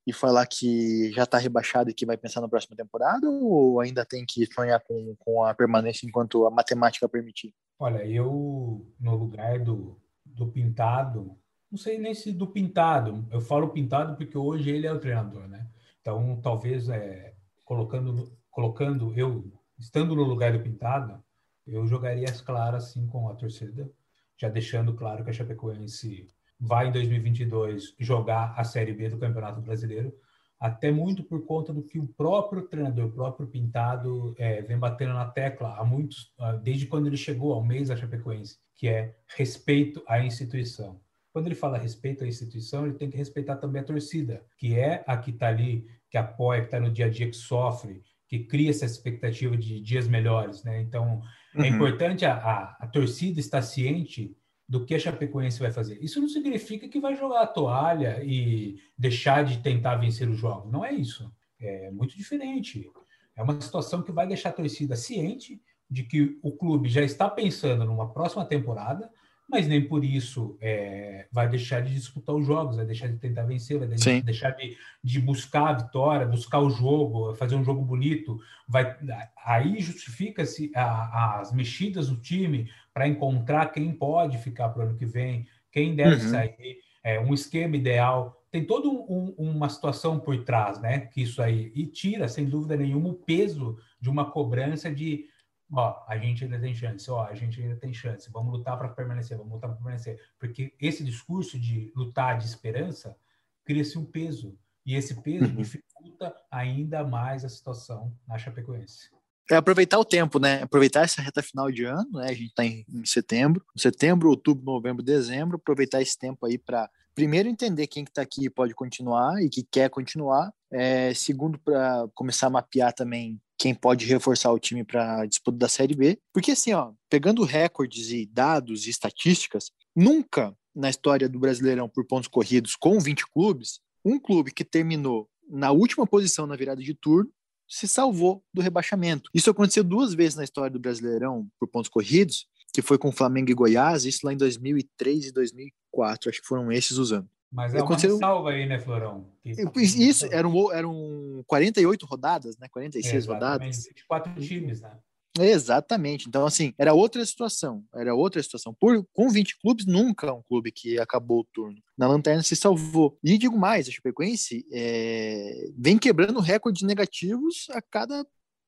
e 0.05 0.13
falar 0.13 0.47
que 0.47 1.11
já 1.11 1.23
está 1.23 1.37
rebaixado 1.37 1.89
e 1.89 1.93
que 1.93 2.05
vai 2.05 2.15
pensar 2.15 2.39
na 2.39 2.47
próxima 2.47 2.77
temporada 2.77 3.29
ou 3.29 3.81
ainda 3.81 4.05
tem 4.05 4.25
que 4.25 4.45
sonhar 4.45 4.81
com, 4.87 5.15
com 5.19 5.43
a 5.43 5.53
permanência 5.53 6.07
enquanto 6.07 6.45
a 6.45 6.51
matemática 6.51 7.09
permitir? 7.09 7.53
Olha, 7.79 8.05
eu 8.05 8.85
no 8.99 9.15
lugar 9.15 9.59
do, 9.59 9.99
do 10.25 10.47
Pintado, 10.47 11.37
não 11.69 11.77
sei 11.77 11.97
nem 11.97 12.13
se 12.13 12.31
do 12.31 12.47
Pintado, 12.47 13.27
eu 13.31 13.39
falo 13.41 13.69
Pintado 13.69 14.15
porque 14.15 14.37
hoje 14.37 14.69
ele 14.69 14.87
é 14.87 14.93
o 14.93 14.99
treinador, 14.99 15.47
né? 15.47 15.67
Então, 16.01 16.39
talvez 16.41 16.89
é, 16.89 17.35
colocando, 17.63 18.31
colocando 18.49 19.13
eu, 19.13 19.51
estando 19.77 20.15
no 20.15 20.23
lugar 20.23 20.53
do 20.53 20.63
Pintado, 20.63 21.23
eu 21.65 21.85
jogaria 21.85 22.29
as 22.29 22.41
claras 22.41 22.85
assim 22.85 23.05
com 23.07 23.29
a 23.29 23.35
torcida, 23.35 23.91
já 24.37 24.49
deixando 24.49 24.93
claro 24.93 25.23
que 25.23 25.29
a 25.29 25.33
Chapecoense 25.33 26.27
vai 26.59 26.87
em 26.87 26.91
2022 26.91 27.95
jogar 27.99 28.53
a 28.57 28.63
Série 28.63 28.93
B 28.93 29.09
do 29.09 29.17
Campeonato 29.17 29.61
Brasileiro, 29.61 30.13
até 30.59 30.91
muito 30.91 31.23
por 31.23 31.45
conta 31.45 31.71
do 31.71 31.83
que 31.83 31.99
o 31.99 32.07
próprio 32.07 32.63
treinador, 32.63 33.05
o 33.05 33.11
próprio 33.11 33.47
Pintado, 33.47 34.33
é, 34.37 34.61
vem 34.61 34.77
batendo 34.77 35.13
na 35.13 35.25
tecla 35.25 35.75
há 35.77 35.83
muitos, 35.83 36.33
desde 36.63 36.87
quando 36.87 37.07
ele 37.07 37.17
chegou 37.17 37.53
ao 37.53 37.63
mês 37.63 37.89
da 37.89 37.95
Chapecoense, 37.95 38.57
que 38.75 38.87
é 38.87 39.15
respeito 39.35 40.03
à 40.07 40.19
instituição. 40.19 40.99
Quando 41.31 41.47
ele 41.47 41.55
fala 41.55 41.77
respeito 41.77 42.23
à 42.23 42.27
instituição, 42.27 42.85
ele 42.85 42.95
tem 42.95 43.09
que 43.09 43.17
respeitar 43.17 43.57
também 43.57 43.81
a 43.81 43.85
torcida, 43.85 44.43
que 44.57 44.77
é 44.77 45.03
a 45.05 45.15
que 45.17 45.29
está 45.29 45.47
ali, 45.47 45.85
que 46.09 46.17
apoia, 46.17 46.61
que 46.61 46.67
está 46.67 46.79
no 46.79 46.91
dia 46.91 47.05
a 47.05 47.09
dia, 47.09 47.29
que 47.29 47.35
sofre, 47.35 48.01
que 48.27 48.39
cria 48.39 48.71
essa 48.71 48.85
expectativa 48.85 49.55
de 49.55 49.79
dias 49.79 50.07
melhores, 50.07 50.63
né? 50.63 50.81
Então, 50.81 51.21
é 51.53 51.59
uhum. 51.59 51.65
é 51.65 51.67
importante 51.67 52.25
a, 52.25 52.33
a, 52.33 52.77
a 52.79 52.87
torcida 52.87 53.39
estar 53.39 53.61
ciente 53.61 54.35
do 54.67 54.85
que 54.85 54.93
a 54.93 54.99
Chapecoense 54.99 55.59
vai 55.59 55.71
fazer. 55.71 55.97
Isso 56.03 56.19
não 56.19 56.27
significa 56.27 56.89
que 56.89 56.99
vai 56.99 57.15
jogar 57.15 57.41
a 57.41 57.47
toalha 57.47 58.21
e 58.23 58.79
deixar 58.97 59.45
de 59.45 59.59
tentar 59.59 59.95
vencer 59.95 60.27
o 60.27 60.33
jogo. 60.33 60.69
Não 60.69 60.83
é 60.83 60.91
isso. 60.91 61.31
É 61.59 61.89
muito 61.91 62.17
diferente. 62.17 62.89
É 63.35 63.41
uma 63.41 63.59
situação 63.61 64.01
que 64.01 64.11
vai 64.11 64.27
deixar 64.27 64.49
a 64.49 64.53
torcida 64.53 64.95
ciente 64.95 65.61
de 65.89 66.03
que 66.03 66.37
o 66.41 66.51
clube 66.51 66.89
já 66.89 67.01
está 67.01 67.29
pensando 67.29 67.85
numa 67.85 68.11
próxima 68.11 68.43
temporada, 68.43 69.09
mas 69.49 69.65
nem 69.65 69.81
por 69.81 70.03
isso 70.03 70.57
é, 70.59 71.27
vai 71.31 71.47
deixar 71.47 71.81
de 71.81 71.93
disputar 71.93 72.35
os 72.35 72.45
jogos, 72.45 72.75
vai 72.75 72.85
deixar 72.85 73.07
de 73.07 73.17
tentar 73.17 73.43
vencer, 73.43 73.79
vai 73.79 73.97
Sim. 73.97 74.21
deixar 74.21 74.51
de, 74.51 74.75
de, 75.01 75.19
buscar 75.21 75.69
a 75.69 75.73
vitória, 75.73 76.25
buscar 76.25 76.59
o 76.59 76.69
jogo, 76.69 77.33
fazer 77.35 77.55
um 77.55 77.63
jogo 77.63 77.81
bonito. 77.81 78.37
Vai, 78.67 78.97
aí 79.45 79.79
justifica-se 79.79 80.69
as 80.75 81.53
mexidas 81.53 82.09
do 82.09 82.17
time 82.17 82.69
para 82.93 83.07
encontrar 83.07 83.67
quem 83.67 83.91
pode 83.93 84.37
ficar 84.37 84.69
para 84.69 84.83
o 84.83 84.89
ano 84.89 84.97
que 84.97 85.05
vem, 85.05 85.47
quem 85.71 85.95
deve 85.95 86.25
uhum. 86.25 86.31
sair, 86.31 86.79
é, 87.01 87.17
um 87.19 87.33
esquema 87.33 87.77
ideal. 87.77 88.43
Tem 88.51 88.65
toda 88.65 88.89
um, 88.89 89.33
uma 89.37 89.69
situação 89.69 90.19
por 90.19 90.43
trás, 90.43 90.79
né? 90.81 90.99
Que 90.99 91.21
isso 91.21 91.41
aí 91.41 91.71
e 91.73 91.85
tira, 91.85 92.27
sem 92.27 92.45
dúvida 92.45 92.75
nenhuma, 92.75 93.09
o 93.09 93.13
peso 93.13 93.77
de 93.99 94.09
uma 94.09 94.29
cobrança 94.29 94.93
de 94.93 95.25
ó, 95.71 96.03
a 96.07 96.17
gente 96.17 96.43
ainda 96.43 96.59
tem 96.59 96.73
chance, 96.73 97.09
ó, 97.09 97.25
a 97.25 97.33
gente 97.33 97.61
ainda 97.61 97.75
tem 97.75 97.93
chance, 97.93 98.29
vamos 98.31 98.53
lutar 98.53 98.77
para 98.77 98.89
permanecer, 98.89 99.37
vamos 99.37 99.53
lutar 99.53 99.69
para 99.69 99.77
permanecer. 99.77 100.19
Porque 100.39 100.73
esse 100.79 101.03
discurso 101.03 101.59
de 101.59 101.91
lutar 101.95 102.37
de 102.37 102.45
esperança 102.45 103.17
cria-se 103.65 103.97
um 103.97 104.05
peso. 104.05 104.57
E 104.85 104.95
esse 104.95 105.21
peso 105.21 105.45
uhum. 105.45 105.55
dificulta 105.55 106.33
ainda 106.49 107.03
mais 107.05 107.43
a 107.43 107.49
situação 107.49 108.15
na 108.25 108.37
Chapecoense. 108.37 109.09
É 109.49 109.55
aproveitar 109.55 109.97
o 109.97 110.05
tempo, 110.05 110.39
né? 110.39 110.61
Aproveitar 110.61 111.03
essa 111.03 111.21
reta 111.21 111.41
final 111.41 111.71
de 111.71 111.85
ano, 111.85 112.09
né? 112.13 112.29
A 112.29 112.33
gente 112.33 112.47
está 112.47 112.65
em, 112.65 112.85
em, 112.89 113.05
setembro, 113.05 113.63
setembro, 113.77 114.29
outubro, 114.29 114.65
novembro, 114.65 115.03
dezembro. 115.03 115.55
Aproveitar 115.55 116.01
esse 116.01 116.17
tempo 116.17 116.45
aí 116.45 116.57
para 116.57 116.89
primeiro 117.15 117.47
entender 117.47 117.87
quem 117.87 118.03
que 118.03 118.11
está 118.11 118.21
aqui 118.21 118.49
pode 118.49 118.73
continuar 118.75 119.41
e 119.41 119.49
que 119.49 119.63
quer 119.63 119.89
continuar. 119.89 120.51
É, 120.71 121.13
segundo, 121.13 121.57
para 121.59 122.07
começar 122.13 122.47
a 122.47 122.49
mapear 122.49 122.93
também 122.93 123.41
quem 123.57 123.73
pode 123.73 124.05
reforçar 124.05 124.51
o 124.51 124.59
time 124.59 124.83
para 124.83 125.21
a 125.21 125.25
disputa 125.25 125.57
da 125.57 125.67
Série 125.67 125.95
B. 125.95 126.19
Porque 126.33 126.51
assim, 126.51 126.73
ó, 126.73 126.91
pegando 127.09 127.43
recordes 127.43 128.11
e 128.11 128.25
dados 128.25 128.85
e 128.85 128.89
estatísticas, 128.89 129.71
nunca 129.95 130.55
na 130.75 130.89
história 130.89 131.27
do 131.27 131.39
Brasileirão 131.39 131.89
por 131.89 132.05
pontos 132.05 132.27
corridos 132.27 132.75
com 132.75 132.99
20 132.99 133.25
clubes, 133.27 133.79
um 134.05 134.19
clube 134.19 134.53
que 134.53 134.63
terminou 134.63 135.27
na 135.49 135.71
última 135.71 136.05
posição 136.05 136.45
na 136.45 136.55
virada 136.55 136.81
de 136.81 136.93
turno 136.93 137.31
se 137.67 137.87
salvou 137.87 138.43
do 138.53 138.61
rebaixamento. 138.61 139.29
Isso 139.33 139.49
aconteceu 139.49 139.83
duas 139.83 140.13
vezes 140.13 140.35
na 140.35 140.43
história 140.43 140.71
do 140.71 140.79
Brasileirão 140.79 141.47
por 141.59 141.67
pontos 141.67 141.89
corridos, 141.89 142.47
que 142.73 142.81
foi 142.81 142.97
com 142.97 143.11
Flamengo 143.11 143.49
e 143.49 143.53
Goiás, 143.53 144.05
isso 144.05 144.19
lá 144.23 144.31
em 144.31 144.37
2003 144.37 145.25
e 145.25 145.31
2004, 145.31 146.29
acho 146.29 146.41
que 146.41 146.47
foram 146.47 146.71
esses 146.71 146.97
os 146.97 147.11
anos. 147.11 147.29
Mas 147.57 147.73
é 147.73 147.79
aconteceu... 147.79 148.11
uma 148.11 148.19
salva 148.19 148.51
aí, 148.51 148.67
né, 148.67 148.77
Florão? 148.77 149.25
Que... 149.41 149.81
Isso, 149.81 150.27
eram, 150.31 150.71
eram 150.71 151.43
48 151.47 152.05
rodadas, 152.05 152.55
né? 152.59 152.67
46 152.69 153.25
é, 153.25 153.27
rodadas. 153.27 153.85
24 153.87 154.39
times, 154.39 154.81
né? 154.81 154.91
Exatamente. 155.39 156.27
Então, 156.27 156.45
assim, 156.45 156.71
era 156.77 156.93
outra 156.93 157.25
situação. 157.25 157.83
Era 157.95 158.13
outra 158.13 158.43
situação. 158.43 158.75
Por, 158.79 159.03
com 159.11 159.27
20 159.27 159.57
clubes, 159.59 159.87
nunca 159.87 160.31
um 160.31 160.43
clube 160.43 160.71
que 160.71 160.99
acabou 160.99 161.39
o 161.39 161.47
turno. 161.51 161.81
Na 161.97 162.07
lanterna 162.07 162.43
se 162.43 162.55
salvou. 162.55 163.17
E 163.23 163.39
digo 163.39 163.57
mais, 163.57 163.87
a 163.87 163.91
Chapecoense 163.91 164.63
é, 164.71 165.71
vem 165.75 165.97
quebrando 165.97 166.39
recordes 166.39 166.83
negativos 166.83 167.65
a 167.71 167.81
cada 167.81 168.23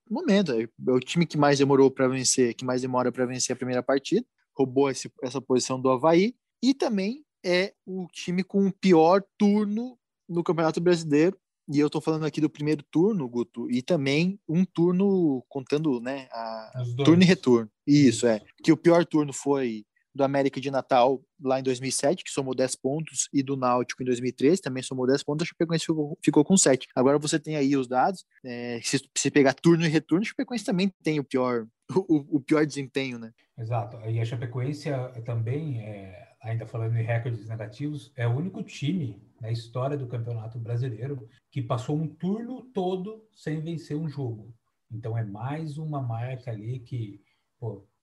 momento. 0.10 0.52
É 0.52 0.68
o 0.92 1.00
time 1.00 1.28
que 1.28 1.38
mais 1.38 1.60
demorou 1.60 1.92
para 1.92 2.08
vencer, 2.08 2.56
que 2.56 2.66
mais 2.66 2.82
demora 2.82 3.12
para 3.12 3.28
vencer 3.28 3.54
a 3.54 3.58
primeira 3.58 3.84
partida. 3.84 4.26
Roubou 4.58 4.90
esse, 4.90 5.12
essa 5.22 5.40
posição 5.40 5.80
do 5.80 5.92
Havaí. 5.92 6.34
E 6.62 6.74
também 6.74 7.24
é 7.44 7.74
o 7.86 8.08
time 8.12 8.44
com 8.44 8.68
o 8.68 8.74
pior 8.74 9.24
turno 9.38 9.98
no 10.28 10.44
Campeonato 10.44 10.80
Brasileiro. 10.80 11.38
E 11.72 11.80
eu 11.80 11.86
estou 11.86 12.02
falando 12.02 12.26
aqui 12.26 12.42
do 12.42 12.50
primeiro 12.50 12.84
turno, 12.92 13.30
Guto, 13.30 13.70
e 13.70 13.84
também 13.84 14.40
um 14.50 14.66
turno 14.66 15.46
contando, 15.48 16.02
né, 16.02 16.28
a 16.32 16.84
turno 17.06 17.22
e 17.22 17.26
retorno. 17.26 17.70
Isso, 17.86 18.26
é. 18.26 18.42
Que 18.64 18.72
o 18.72 18.78
pior 18.78 19.06
turno 19.06 19.32
foi 19.32 19.86
do 20.14 20.24
América 20.24 20.60
de 20.60 20.72
Natal 20.72 21.22
lá 21.42 21.60
em 21.60 21.64
2007, 21.64 22.24
que 22.24 22.32
somou 22.32 22.56
10 22.56 22.76
pontos, 22.76 23.30
e 23.32 23.44
do 23.44 23.56
Náutico 23.56 24.02
em 24.02 24.06
2013, 24.06 24.62
também 24.62 24.84
somou 24.84 25.08
10 25.08 25.24
pontos, 25.24 25.46
a 25.46 25.48
Chapecoense 25.48 25.86
ficou, 25.86 26.18
ficou 26.24 26.44
com 26.44 26.58
7. 26.58 26.88
Agora 26.96 27.20
você 27.20 27.40
tem 27.40 27.56
aí 27.56 27.78
os 27.78 27.88
dados, 27.88 28.26
é, 28.44 28.80
se 28.84 29.00
você 29.16 29.30
pegar 29.30 29.54
turno 29.54 29.86
e 29.86 29.90
retorno, 29.90 30.24
a 30.24 30.28
Chapecoense 30.28 30.66
também 30.66 30.92
tem 31.04 31.20
o 31.20 31.24
pior, 31.24 31.68
o, 31.96 32.38
o 32.38 32.42
pior 32.42 32.66
desempenho, 32.66 33.20
né? 33.20 33.32
Exato, 33.58 33.98
e 34.10 34.20
a 34.20 34.26
Chapecoense 34.26 34.90
é, 34.90 35.08
também 35.22 35.82
é 35.82 36.29
ainda 36.42 36.66
falando 36.66 36.98
em 36.98 37.04
recordes 37.04 37.48
negativos, 37.48 38.12
é 38.16 38.28
o 38.28 38.36
único 38.36 38.64
time 38.64 39.22
na 39.42 39.52
história 39.52 39.98
do 39.98 40.08
Campeonato 40.08 40.58
Brasileiro 40.58 41.28
que 41.52 41.62
passou 41.62 41.98
um 41.98 42.08
turno 42.08 42.64
todo 42.74 43.26
sem 43.32 43.60
vencer 43.60 43.98
um 43.98 44.08
jogo. 44.08 44.54
Então 44.92 45.18
é 45.18 45.24
mais 45.24 45.78
uma 45.78 46.02
marca 46.02 46.52
ali 46.52 46.80
que, 46.80 47.22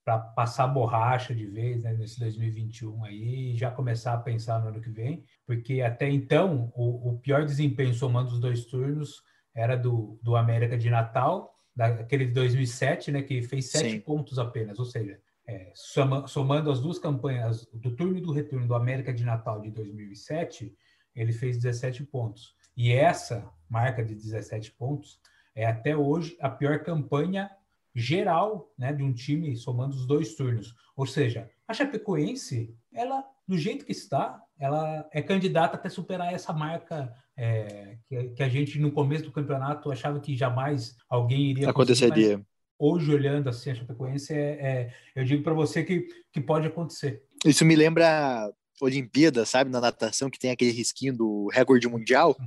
para 0.05 0.19
passar 0.19 0.69
borracha 0.69 1.35
de 1.35 1.47
vez 1.47 1.83
né, 1.83 1.93
nesse 1.95 2.21
2021 2.21 3.05
aí 3.05 3.53
e 3.53 3.57
já 3.57 3.71
começar 3.71 4.15
a 4.15 4.19
pensar 4.19 4.61
no 4.61 4.69
ano 4.69 4.81
que 4.81 4.91
vem, 4.91 5.25
porque 5.45 5.81
até 5.81 6.09
então 6.09 6.73
o, 6.75 7.11
o 7.11 7.19
pior 7.19 7.45
desempenho 7.45 7.93
somando 7.95 8.31
os 8.31 8.39
dois 8.39 8.65
turnos 8.67 9.23
era 9.55 9.77
do, 9.77 10.19
do 10.23 10.37
América 10.37 10.77
de 10.77 10.91
Natal, 10.91 11.55
daquele 11.75 12.27
de 12.27 12.33
2007, 12.33 13.11
né, 13.11 13.23
que 13.23 13.43
fez 13.43 13.71
sete 13.71 13.93
Sim. 13.93 14.01
pontos 14.01 14.39
apenas, 14.39 14.79
ou 14.79 14.85
seja, 14.85 15.19
é, 15.47 15.71
soma, 15.75 16.27
somando 16.27 16.71
as 16.71 16.81
duas 16.81 16.99
campanhas 16.99 17.67
do 17.73 17.95
turno 17.95 18.19
e 18.19 18.21
do 18.21 18.33
retorno 18.33 18.67
do 18.67 18.75
América 18.75 19.13
de 19.13 19.25
Natal 19.25 19.61
de 19.61 19.71
2007, 19.71 20.77
ele 21.15 21.33
fez 21.33 21.57
17 21.57 22.05
pontos. 22.05 22.55
E 22.77 22.93
essa 22.93 23.49
marca 23.69 24.05
de 24.05 24.15
17 24.15 24.73
pontos 24.73 25.19
é 25.55 25.65
até 25.65 25.97
hoje 25.97 26.37
a 26.41 26.51
pior 26.51 26.81
campanha 26.83 27.51
geral 27.95 28.71
né, 28.77 28.93
de 28.93 29.03
um 29.03 29.13
time 29.13 29.57
somando 29.57 29.97
os 29.97 30.07
dois 30.07 30.35
turnos. 30.35 30.75
Ou 30.95 31.07
seja, 31.07 31.49
a 31.67 31.73
Chapecoense, 31.73 32.77
ela, 32.93 33.25
do 33.49 33.57
jeito 33.57 33.87
que 33.87 33.93
está, 33.93 34.43
ela 34.59 35.09
é 35.13 35.23
candidata 35.23 35.77
até 35.77 35.89
superar 35.89 36.35
essa 36.35 36.53
marca 36.53 37.15
é, 37.37 37.99
que, 38.07 38.29
que, 38.31 38.43
a 38.43 38.49
gente, 38.49 38.79
no 38.79 38.93
começo 38.93 39.25
do 39.25 39.33
campeonato, 39.33 39.91
achava 39.91 40.21
que 40.21 40.37
jamais 40.37 40.97
alguém 41.09 41.51
iria 41.51 41.71
aconteceria 41.71 42.45
hoje 42.79 43.13
olhando 43.13 43.49
assim 43.49 43.71
a 43.71 43.75
Chapecoense, 43.75 44.33
é, 44.33 44.39
é 44.39 44.95
eu 45.15 45.25
digo 45.25 45.43
para 45.43 45.55
você 45.55 45.83
que, 45.83 46.07
que 46.33 46.41
pode 46.41 46.67
acontecer. 46.67 47.23
Isso 47.45 47.65
me 47.65 47.77
lembra 47.77 48.51
Olimpíada, 48.81 49.47
sabe, 49.47 49.71
na 49.71 49.81
natação, 49.81 50.29
que 50.29 50.39
tem 50.39 50.51
aquele 50.51 50.71
risquinho 50.71 51.17
do 51.17 51.49
recorde 51.53 51.89
mundial. 51.89 52.37
Uhum. 52.39 52.47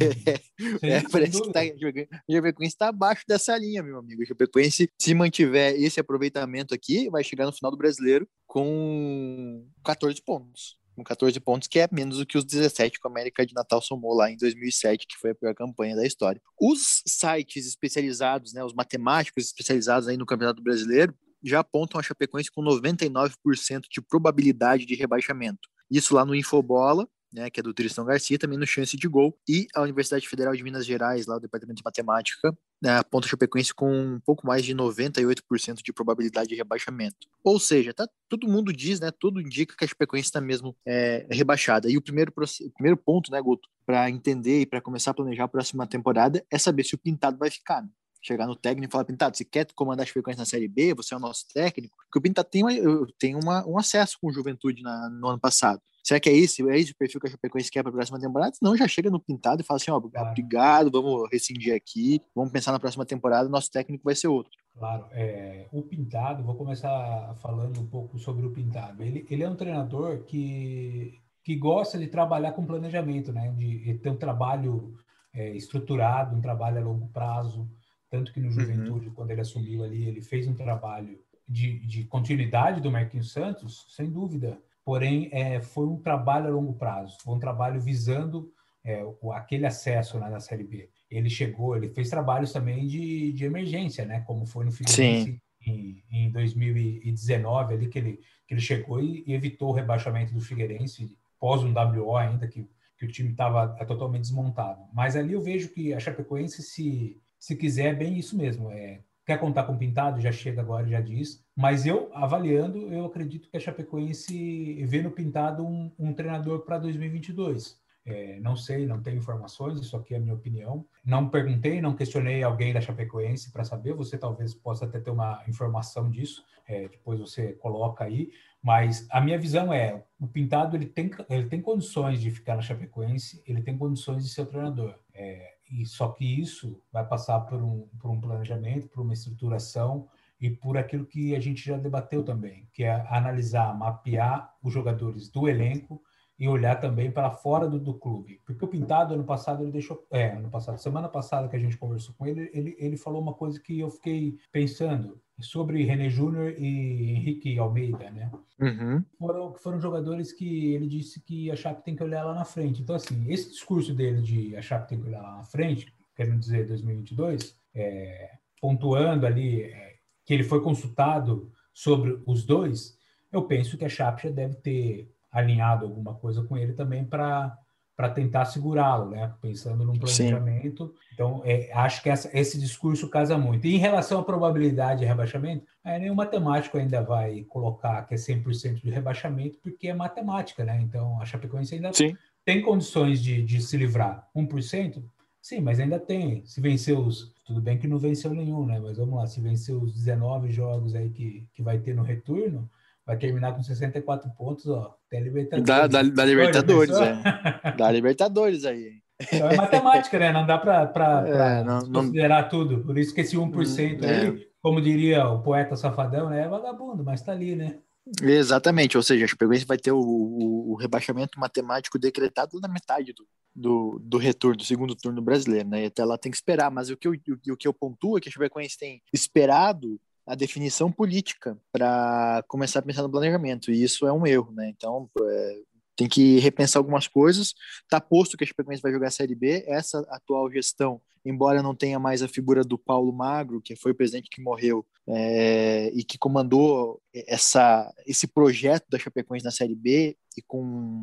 é, 0.82 1.00
parece 1.08 1.40
que 1.40 1.52
tá, 1.52 1.60
a 1.60 2.32
Chapecoense 2.32 2.74
está 2.74 2.88
abaixo 2.88 3.24
dessa 3.26 3.56
linha, 3.56 3.82
meu 3.82 3.98
amigo. 3.98 4.22
A 4.22 4.26
Chapecoense, 4.26 4.90
se 5.00 5.14
mantiver 5.14 5.74
esse 5.80 6.00
aproveitamento 6.00 6.74
aqui, 6.74 7.08
vai 7.08 7.22
chegar 7.22 7.46
no 7.46 7.52
final 7.52 7.70
do 7.70 7.76
brasileiro 7.76 8.28
com 8.46 9.64
14 9.84 10.20
pontos 10.22 10.79
com 11.00 11.04
14 11.04 11.40
pontos, 11.40 11.66
que 11.66 11.78
é 11.78 11.88
menos 11.90 12.18
do 12.18 12.26
que 12.26 12.36
os 12.36 12.44
17 12.44 13.00
que 13.00 13.06
o 13.06 13.10
América 13.10 13.44
de 13.44 13.54
Natal 13.54 13.80
somou 13.80 14.14
lá 14.14 14.30
em 14.30 14.36
2007, 14.36 15.06
que 15.06 15.16
foi 15.16 15.30
a 15.30 15.34
pior 15.34 15.54
campanha 15.54 15.96
da 15.96 16.06
história. 16.06 16.40
Os 16.60 17.02
sites 17.06 17.66
especializados, 17.66 18.52
né, 18.52 18.62
os 18.62 18.74
matemáticos 18.74 19.46
especializados 19.46 20.08
aí 20.08 20.16
no 20.16 20.26
Campeonato 20.26 20.62
Brasileiro, 20.62 21.14
já 21.42 21.60
apontam 21.60 21.98
a 21.98 22.02
Chapecoense 22.02 22.50
com 22.50 22.62
99% 22.62 23.84
de 23.90 24.02
probabilidade 24.02 24.84
de 24.84 24.94
rebaixamento. 24.94 25.68
Isso 25.90 26.14
lá 26.14 26.24
no 26.24 26.34
Infobola, 26.34 27.08
né, 27.32 27.50
que 27.50 27.60
é 27.60 27.62
do 27.62 27.74
Tristão 27.74 28.04
Garcia, 28.04 28.38
também 28.38 28.58
no 28.58 28.66
Chance 28.66 28.96
de 28.96 29.08
Gol, 29.08 29.36
e 29.48 29.66
a 29.74 29.82
Universidade 29.82 30.28
Federal 30.28 30.54
de 30.54 30.62
Minas 30.62 30.84
Gerais, 30.84 31.26
lá 31.26 31.36
o 31.36 31.40
Departamento 31.40 31.78
de 31.78 31.84
Matemática, 31.84 32.56
né, 32.82 32.98
aponta 32.98 33.26
a 33.26 33.30
Chapecoense 33.30 33.74
com 33.74 33.90
um 33.90 34.20
pouco 34.20 34.46
mais 34.46 34.64
de 34.64 34.74
98% 34.74 35.82
de 35.82 35.92
probabilidade 35.92 36.48
de 36.48 36.54
rebaixamento. 36.54 37.28
Ou 37.44 37.58
seja, 37.58 37.92
tá, 37.92 38.08
todo 38.28 38.48
mundo 38.48 38.72
diz, 38.72 39.00
né, 39.00 39.10
tudo 39.10 39.40
indica 39.40 39.76
que 39.76 39.84
a 39.84 39.88
Chapecoense 39.88 40.28
está 40.28 40.40
mesmo 40.40 40.76
é, 40.86 41.26
rebaixada. 41.30 41.90
E 41.90 41.96
o 41.96 42.02
primeiro, 42.02 42.32
o 42.36 42.70
primeiro 42.70 42.96
ponto, 42.96 43.30
né, 43.30 43.40
Guto, 43.40 43.68
para 43.84 44.08
entender 44.08 44.60
e 44.60 44.66
para 44.66 44.80
começar 44.80 45.10
a 45.10 45.14
planejar 45.14 45.44
a 45.44 45.48
próxima 45.48 45.86
temporada 45.86 46.44
é 46.50 46.58
saber 46.58 46.84
se 46.84 46.94
o 46.94 46.98
Pintado 46.98 47.38
vai 47.38 47.50
ficar. 47.50 47.82
Né? 47.82 47.88
chegar 48.22 48.46
no 48.46 48.54
técnico 48.54 48.90
e 48.90 48.92
falar, 48.92 49.04
Pintado, 49.04 49.36
você 49.36 49.44
quer 49.44 49.66
comandar 49.74 50.04
a 50.04 50.06
Chapecoense 50.06 50.38
na 50.38 50.44
Série 50.44 50.68
B? 50.68 50.94
Você 50.94 51.14
é 51.14 51.16
o 51.16 51.20
nosso 51.20 51.46
técnico? 51.52 51.96
Porque 51.96 52.18
o 52.18 52.22
Pintado 52.22 52.48
tem, 52.48 52.62
uma, 52.62 53.06
tem 53.18 53.34
uma, 53.34 53.66
um 53.66 53.78
acesso 53.78 54.18
com 54.20 54.28
o 54.28 54.32
Juventude 54.32 54.82
na, 54.82 55.08
no 55.08 55.28
ano 55.28 55.40
passado. 55.40 55.80
Será 56.10 56.18
que 56.18 56.28
é 56.28 56.32
isso? 56.32 56.68
É 56.68 56.76
esse 56.76 56.90
o 56.90 56.96
perfil 56.96 57.20
que 57.20 57.28
a 57.28 57.30
Chapecoense 57.30 57.70
quer 57.70 57.84
para 57.84 57.90
a 57.90 57.94
próxima 57.94 58.18
temporada? 58.18 58.56
Não, 58.60 58.76
já 58.76 58.88
chega 58.88 59.08
no 59.08 59.20
pintado 59.20 59.62
e 59.62 59.64
fala 59.64 59.76
assim, 59.76 59.92
ó, 59.92 60.00
claro. 60.00 60.30
obrigado, 60.30 60.90
vamos 60.90 61.30
rescindir 61.30 61.72
aqui, 61.72 62.20
vamos 62.34 62.50
pensar 62.50 62.72
na 62.72 62.80
próxima 62.80 63.06
temporada, 63.06 63.48
nosso 63.48 63.70
técnico 63.70 64.02
vai 64.02 64.16
ser 64.16 64.26
outro. 64.26 64.50
Claro, 64.76 65.06
é, 65.12 65.68
o 65.70 65.82
Pintado, 65.82 66.42
vou 66.42 66.56
começar 66.56 67.32
falando 67.36 67.80
um 67.80 67.86
pouco 67.86 68.18
sobre 68.18 68.44
o 68.44 68.50
Pintado. 68.50 69.04
Ele, 69.04 69.24
ele 69.30 69.44
é 69.44 69.48
um 69.48 69.54
treinador 69.54 70.24
que, 70.24 71.14
que 71.44 71.54
gosta 71.54 71.96
de 71.96 72.08
trabalhar 72.08 72.54
com 72.54 72.66
planejamento, 72.66 73.32
né? 73.32 73.52
De 73.56 73.94
ter 74.02 74.10
um 74.10 74.16
trabalho 74.16 74.96
é, 75.32 75.54
estruturado, 75.54 76.34
um 76.34 76.40
trabalho 76.40 76.78
a 76.78 76.82
longo 76.82 77.06
prazo. 77.10 77.70
Tanto 78.10 78.32
que 78.32 78.40
no 78.40 78.46
uhum. 78.46 78.52
Juventude, 78.52 79.08
uhum. 79.08 79.14
quando 79.14 79.30
ele 79.30 79.42
assumiu 79.42 79.84
ali, 79.84 80.08
ele 80.08 80.22
fez 80.22 80.48
um 80.48 80.54
trabalho 80.54 81.20
de, 81.48 81.78
de 81.86 82.04
continuidade 82.06 82.80
do 82.80 82.90
Marquinhos 82.90 83.32
Santos, 83.32 83.86
sem 83.90 84.10
dúvida 84.10 84.60
porém 84.90 85.28
é, 85.30 85.60
foi 85.60 85.86
um 85.86 85.98
trabalho 85.98 86.48
a 86.48 86.50
longo 86.50 86.72
prazo, 86.72 87.16
foi 87.22 87.32
um 87.32 87.38
trabalho 87.38 87.80
visando 87.80 88.52
é, 88.84 89.04
aquele 89.34 89.64
acesso 89.64 90.18
né, 90.18 90.28
na 90.28 90.40
Série 90.40 90.64
B. 90.64 90.90
Ele 91.08 91.30
chegou, 91.30 91.76
ele 91.76 91.90
fez 91.90 92.10
trabalhos 92.10 92.52
também 92.52 92.88
de, 92.88 93.32
de 93.32 93.44
emergência, 93.44 94.04
né, 94.04 94.24
como 94.26 94.44
foi 94.44 94.64
no 94.64 94.72
Figueirense 94.72 95.40
em, 95.64 96.02
em 96.10 96.32
2019, 96.32 97.72
ali 97.72 97.88
que 97.88 98.00
ele, 98.00 98.16
que 98.48 98.54
ele 98.54 98.60
chegou 98.60 99.00
e, 99.00 99.22
e, 99.24 99.32
evitou 99.32 99.68
o 99.68 99.72
rebaixamento 99.72 100.34
do 100.34 100.40
Figueirense, 100.40 101.16
pós 101.38 101.62
um 101.62 101.72
WO 101.72 102.16
ainda, 102.16 102.48
que, 102.48 102.68
que 102.98 103.04
o 103.06 103.12
time 103.12 103.30
estava 103.30 103.76
é, 103.78 103.84
totalmente 103.84 104.22
desmontado. 104.22 104.82
Mas 104.92 105.14
ali 105.14 105.34
eu 105.34 105.40
vejo 105.40 105.68
que 105.68 105.94
a 105.94 106.00
Chapecoense, 106.00 106.64
se, 106.64 107.16
se 107.38 107.54
quiser, 107.54 107.92
é 107.92 107.94
bem 107.94 108.18
isso 108.18 108.36
mesmo, 108.36 108.72
é 108.72 108.98
quer 109.30 109.38
contar 109.38 109.62
com 109.62 109.76
Pintado, 109.76 110.20
já 110.20 110.32
chega 110.32 110.60
agora 110.60 110.88
já 110.88 111.00
diz. 111.00 111.40
Mas 111.54 111.86
eu, 111.86 112.10
avaliando, 112.12 112.92
eu 112.92 113.04
acredito 113.04 113.48
que 113.48 113.56
a 113.56 113.60
Chapecoense 113.60 114.84
vê 114.86 115.02
no 115.02 115.12
Pintado 115.12 115.64
um, 115.64 115.92
um 115.96 116.12
treinador 116.12 116.60
para 116.62 116.78
2022. 116.78 117.78
É, 118.04 118.40
não 118.40 118.56
sei, 118.56 118.86
não 118.86 119.00
tenho 119.00 119.18
informações, 119.18 119.78
isso 119.78 119.96
aqui 119.96 120.14
é 120.14 120.16
a 120.16 120.20
minha 120.20 120.34
opinião. 120.34 120.84
Não 121.04 121.28
perguntei, 121.28 121.80
não 121.80 121.94
questionei 121.94 122.42
alguém 122.42 122.72
da 122.72 122.80
Chapecoense 122.80 123.52
para 123.52 123.62
saber, 123.62 123.94
você 123.94 124.18
talvez 124.18 124.52
possa 124.52 124.84
até 124.84 124.98
ter 124.98 125.10
uma 125.10 125.44
informação 125.46 126.10
disso, 126.10 126.44
é, 126.66 126.88
depois 126.88 127.20
você 127.20 127.52
coloca 127.52 128.02
aí. 128.02 128.32
Mas 128.60 129.06
a 129.10 129.20
minha 129.20 129.38
visão 129.38 129.72
é, 129.72 130.02
o 130.18 130.26
Pintado 130.26 130.76
ele 130.76 130.86
tem, 130.86 131.08
ele 131.28 131.46
tem 131.46 131.62
condições 131.62 132.20
de 132.20 132.32
ficar 132.32 132.56
na 132.56 132.62
Chapecoense, 132.62 133.40
ele 133.46 133.62
tem 133.62 133.78
condições 133.78 134.24
de 134.24 134.30
ser 134.30 134.42
o 134.42 134.46
treinador. 134.46 134.98
É, 135.14 135.54
e 135.70 135.86
só 135.86 136.08
que 136.08 136.24
isso 136.24 136.82
vai 136.92 137.06
passar 137.06 137.40
por 137.40 137.62
um, 137.62 137.88
por 137.98 138.10
um 138.10 138.20
planejamento, 138.20 138.88
por 138.88 139.02
uma 139.02 139.12
estruturação 139.12 140.08
e 140.40 140.50
por 140.50 140.76
aquilo 140.76 141.06
que 141.06 141.36
a 141.36 141.40
gente 141.40 141.64
já 141.64 141.76
debateu 141.76 142.24
também, 142.24 142.68
que 142.72 142.82
é 142.82 143.06
analisar, 143.08 143.76
mapear 143.76 144.52
os 144.62 144.72
jogadores 144.72 145.28
do 145.28 145.48
elenco 145.48 146.02
e 146.38 146.48
olhar 146.48 146.76
também 146.76 147.10
para 147.10 147.30
fora 147.30 147.68
do, 147.68 147.78
do 147.78 147.92
clube. 147.92 148.40
Porque 148.46 148.64
o 148.64 148.68
Pintado, 148.68 149.12
ano 149.12 149.24
passado, 149.24 149.62
ele 149.62 149.70
deixou. 149.70 150.06
É, 150.10 150.30
ano 150.30 150.48
passado, 150.48 150.78
semana 150.78 151.06
passada 151.06 151.46
que 151.46 151.56
a 151.56 151.58
gente 151.58 151.76
conversou 151.76 152.14
com 152.16 152.26
ele, 152.26 152.50
ele, 152.54 152.74
ele 152.78 152.96
falou 152.96 153.20
uma 153.20 153.34
coisa 153.34 153.60
que 153.60 153.78
eu 153.78 153.90
fiquei 153.90 154.38
pensando 154.50 155.20
sobre 155.40 155.84
René 155.84 156.08
Júnior 156.08 156.54
e 156.58 157.10
Henrique 157.10 157.58
Almeida, 157.58 158.10
né? 158.10 158.30
Uhum. 158.60 159.04
Foram, 159.18 159.54
foram 159.54 159.80
jogadores 159.80 160.32
que 160.32 160.74
ele 160.74 160.86
disse 160.86 161.20
que 161.20 161.50
a 161.50 161.56
Chape 161.56 161.84
tem 161.84 161.96
que 161.96 162.02
olhar 162.02 162.24
lá 162.24 162.34
na 162.34 162.44
frente. 162.44 162.82
Então, 162.82 162.94
assim, 162.94 163.30
esse 163.30 163.50
discurso 163.50 163.94
dele 163.94 164.20
de 164.20 164.56
a 164.56 164.62
Chape 164.62 164.88
tem 164.88 165.00
que 165.00 165.06
olhar 165.06 165.22
lá 165.22 165.36
na 165.36 165.44
frente, 165.44 165.92
querendo 166.14 166.38
dizer 166.38 166.66
2022, 166.66 167.56
é, 167.74 168.32
pontuando 168.60 169.26
ali 169.26 169.62
é, 169.62 169.96
que 170.24 170.34
ele 170.34 170.44
foi 170.44 170.62
consultado 170.62 171.50
sobre 171.72 172.20
os 172.26 172.44
dois, 172.44 172.98
eu 173.32 173.42
penso 173.42 173.78
que 173.78 173.84
a 173.84 173.88
Chape 173.88 174.24
já 174.24 174.30
deve 174.30 174.56
ter 174.56 175.10
alinhado 175.30 175.86
alguma 175.86 176.14
coisa 176.14 176.42
com 176.44 176.56
ele 176.56 176.72
também 176.72 177.04
para 177.04 177.56
para 178.00 178.08
tentar 178.08 178.46
segurá-lo, 178.46 179.10
né? 179.10 179.30
Pensando 179.42 179.84
num 179.84 179.92
planejamento. 179.92 180.86
Sim. 180.86 180.94
Então, 181.12 181.42
é, 181.44 181.70
acho 181.74 182.02
que 182.02 182.08
essa, 182.08 182.30
esse 182.32 182.58
discurso 182.58 183.10
casa 183.10 183.36
muito. 183.36 183.66
E 183.66 183.74
em 183.74 183.78
relação 183.78 184.20
à 184.20 184.24
probabilidade 184.24 185.00
de 185.00 185.06
rebaixamento, 185.06 185.66
é, 185.84 185.98
nenhum 185.98 186.14
matemático 186.14 186.78
ainda 186.78 187.02
vai 187.02 187.44
colocar 187.44 188.06
que 188.06 188.14
é 188.14 188.16
100% 188.16 188.82
de 188.82 188.90
rebaixamento, 188.90 189.58
porque 189.62 189.88
é 189.88 189.94
matemática, 189.94 190.64
né? 190.64 190.80
Então, 190.80 191.20
a 191.20 191.26
Chapecoense 191.26 191.74
ainda 191.74 191.92
Sim. 191.92 192.16
tem 192.42 192.62
condições 192.62 193.22
de, 193.22 193.42
de 193.42 193.60
se 193.60 193.76
livrar. 193.76 194.26
1%? 194.34 195.02
Sim, 195.42 195.60
mas 195.60 195.78
ainda 195.78 195.98
tem. 195.98 196.42
Se 196.46 196.58
vencer 196.58 196.98
os. 196.98 197.34
Tudo 197.44 197.60
bem 197.60 197.76
que 197.76 197.86
não 197.86 197.98
venceu 197.98 198.32
nenhum, 198.32 198.64
né? 198.64 198.80
Mas 198.80 198.96
vamos 198.96 199.16
lá, 199.16 199.26
se 199.26 199.42
vencer 199.42 199.76
os 199.76 199.92
19 199.92 200.50
jogos 200.50 200.94
aí 200.94 201.10
que, 201.10 201.46
que 201.52 201.62
vai 201.62 201.78
ter 201.78 201.94
no 201.94 202.02
retorno, 202.02 202.66
vai 203.10 203.18
terminar 203.18 203.56
com 203.56 203.62
64 203.62 204.30
pontos, 204.38 204.68
ó. 204.68 204.94
Tem 205.10 205.20
Libertadores. 205.20 205.66
Da, 205.66 205.86
da, 205.88 206.02
da 206.02 206.24
Libertadores, 206.24 206.96
é. 206.96 207.72
Da 207.76 207.90
Libertadores 207.90 208.64
aí. 208.64 209.00
Então 209.20 209.50
é 209.50 209.56
matemática, 209.56 210.16
né? 210.16 210.32
Não 210.32 210.46
dá 210.46 210.56
para 210.56 210.84
é, 211.26 211.92
considerar 211.92 212.42
não... 212.42 212.48
tudo. 212.48 212.84
Por 212.84 212.96
isso 212.96 213.12
que 213.12 213.22
esse 213.22 213.36
1% 213.36 214.04
é. 214.04 214.08
aí, 214.08 214.46
como 214.62 214.80
diria 214.80 215.26
o 215.26 215.42
poeta 215.42 215.76
Safadão, 215.76 216.30
né? 216.30 216.42
É 216.42 216.48
vagabundo, 216.48 217.02
mas 217.02 217.20
tá 217.20 217.32
ali, 217.32 217.56
né? 217.56 217.78
Exatamente, 218.22 218.96
ou 218.96 219.02
seja, 219.02 219.24
a 219.24 219.28
Chapecoense 219.28 219.64
vai 219.64 219.76
ter 219.76 219.92
o, 219.92 220.00
o, 220.00 220.72
o, 220.72 220.74
rebaixamento 220.74 221.38
matemático 221.38 221.98
decretado 221.98 222.58
na 222.58 222.66
metade 222.66 223.12
do, 223.12 223.26
do, 223.54 224.00
do, 224.02 224.18
retorno, 224.18 224.56
do 224.56 224.64
segundo 224.64 224.96
turno 224.96 225.20
brasileiro, 225.20 225.68
né? 225.68 225.82
E 225.82 225.86
até 225.86 226.04
lá 226.04 226.16
tem 226.16 226.30
que 226.30 226.36
esperar, 226.36 226.70
mas 226.70 226.90
o 226.90 226.96
que 226.96 227.06
eu, 227.06 227.12
o, 227.12 227.52
o 227.52 227.56
que 227.56 227.68
eu 227.68 227.74
pontuo 227.74 228.16
é 228.16 228.20
que 228.20 228.28
a 228.28 228.32
Chapecoense 228.32 228.78
tem 228.78 229.02
esperado 229.12 230.00
a 230.30 230.36
definição 230.36 230.92
política 230.92 231.58
para 231.72 232.44
começar 232.46 232.78
a 232.78 232.82
pensar 232.82 233.02
no 233.02 233.10
planejamento, 233.10 233.72
e 233.72 233.82
isso 233.82 234.06
é 234.06 234.12
um 234.12 234.24
erro, 234.24 234.52
né? 234.52 234.68
Então, 234.68 235.10
é, 235.20 235.58
tem 235.96 236.08
que 236.08 236.38
repensar 236.38 236.78
algumas 236.78 237.08
coisas. 237.08 237.52
Tá 237.88 238.00
posto 238.00 238.36
que 238.36 238.44
a 238.44 238.46
Chapecoense 238.46 238.80
vai 238.80 238.92
jogar 238.92 239.08
a 239.08 239.10
Série 239.10 239.34
B. 239.34 239.64
Essa 239.66 239.98
atual 240.08 240.48
gestão, 240.48 241.00
embora 241.24 241.64
não 241.64 241.74
tenha 241.74 241.98
mais 241.98 242.22
a 242.22 242.28
figura 242.28 242.62
do 242.62 242.78
Paulo 242.78 243.12
Magro, 243.12 243.60
que 243.60 243.74
foi 243.74 243.90
o 243.90 243.94
presidente 243.94 244.30
que 244.30 244.40
morreu 244.40 244.86
é, 245.08 245.90
e 245.92 246.04
que 246.04 246.16
comandou 246.16 247.02
essa, 247.12 247.92
esse 248.06 248.28
projeto 248.28 248.86
da 248.88 249.00
Chapecoense 249.00 249.44
na 249.44 249.50
Série 249.50 249.74
B 249.74 250.16
e 250.38 250.42
com 250.42 250.62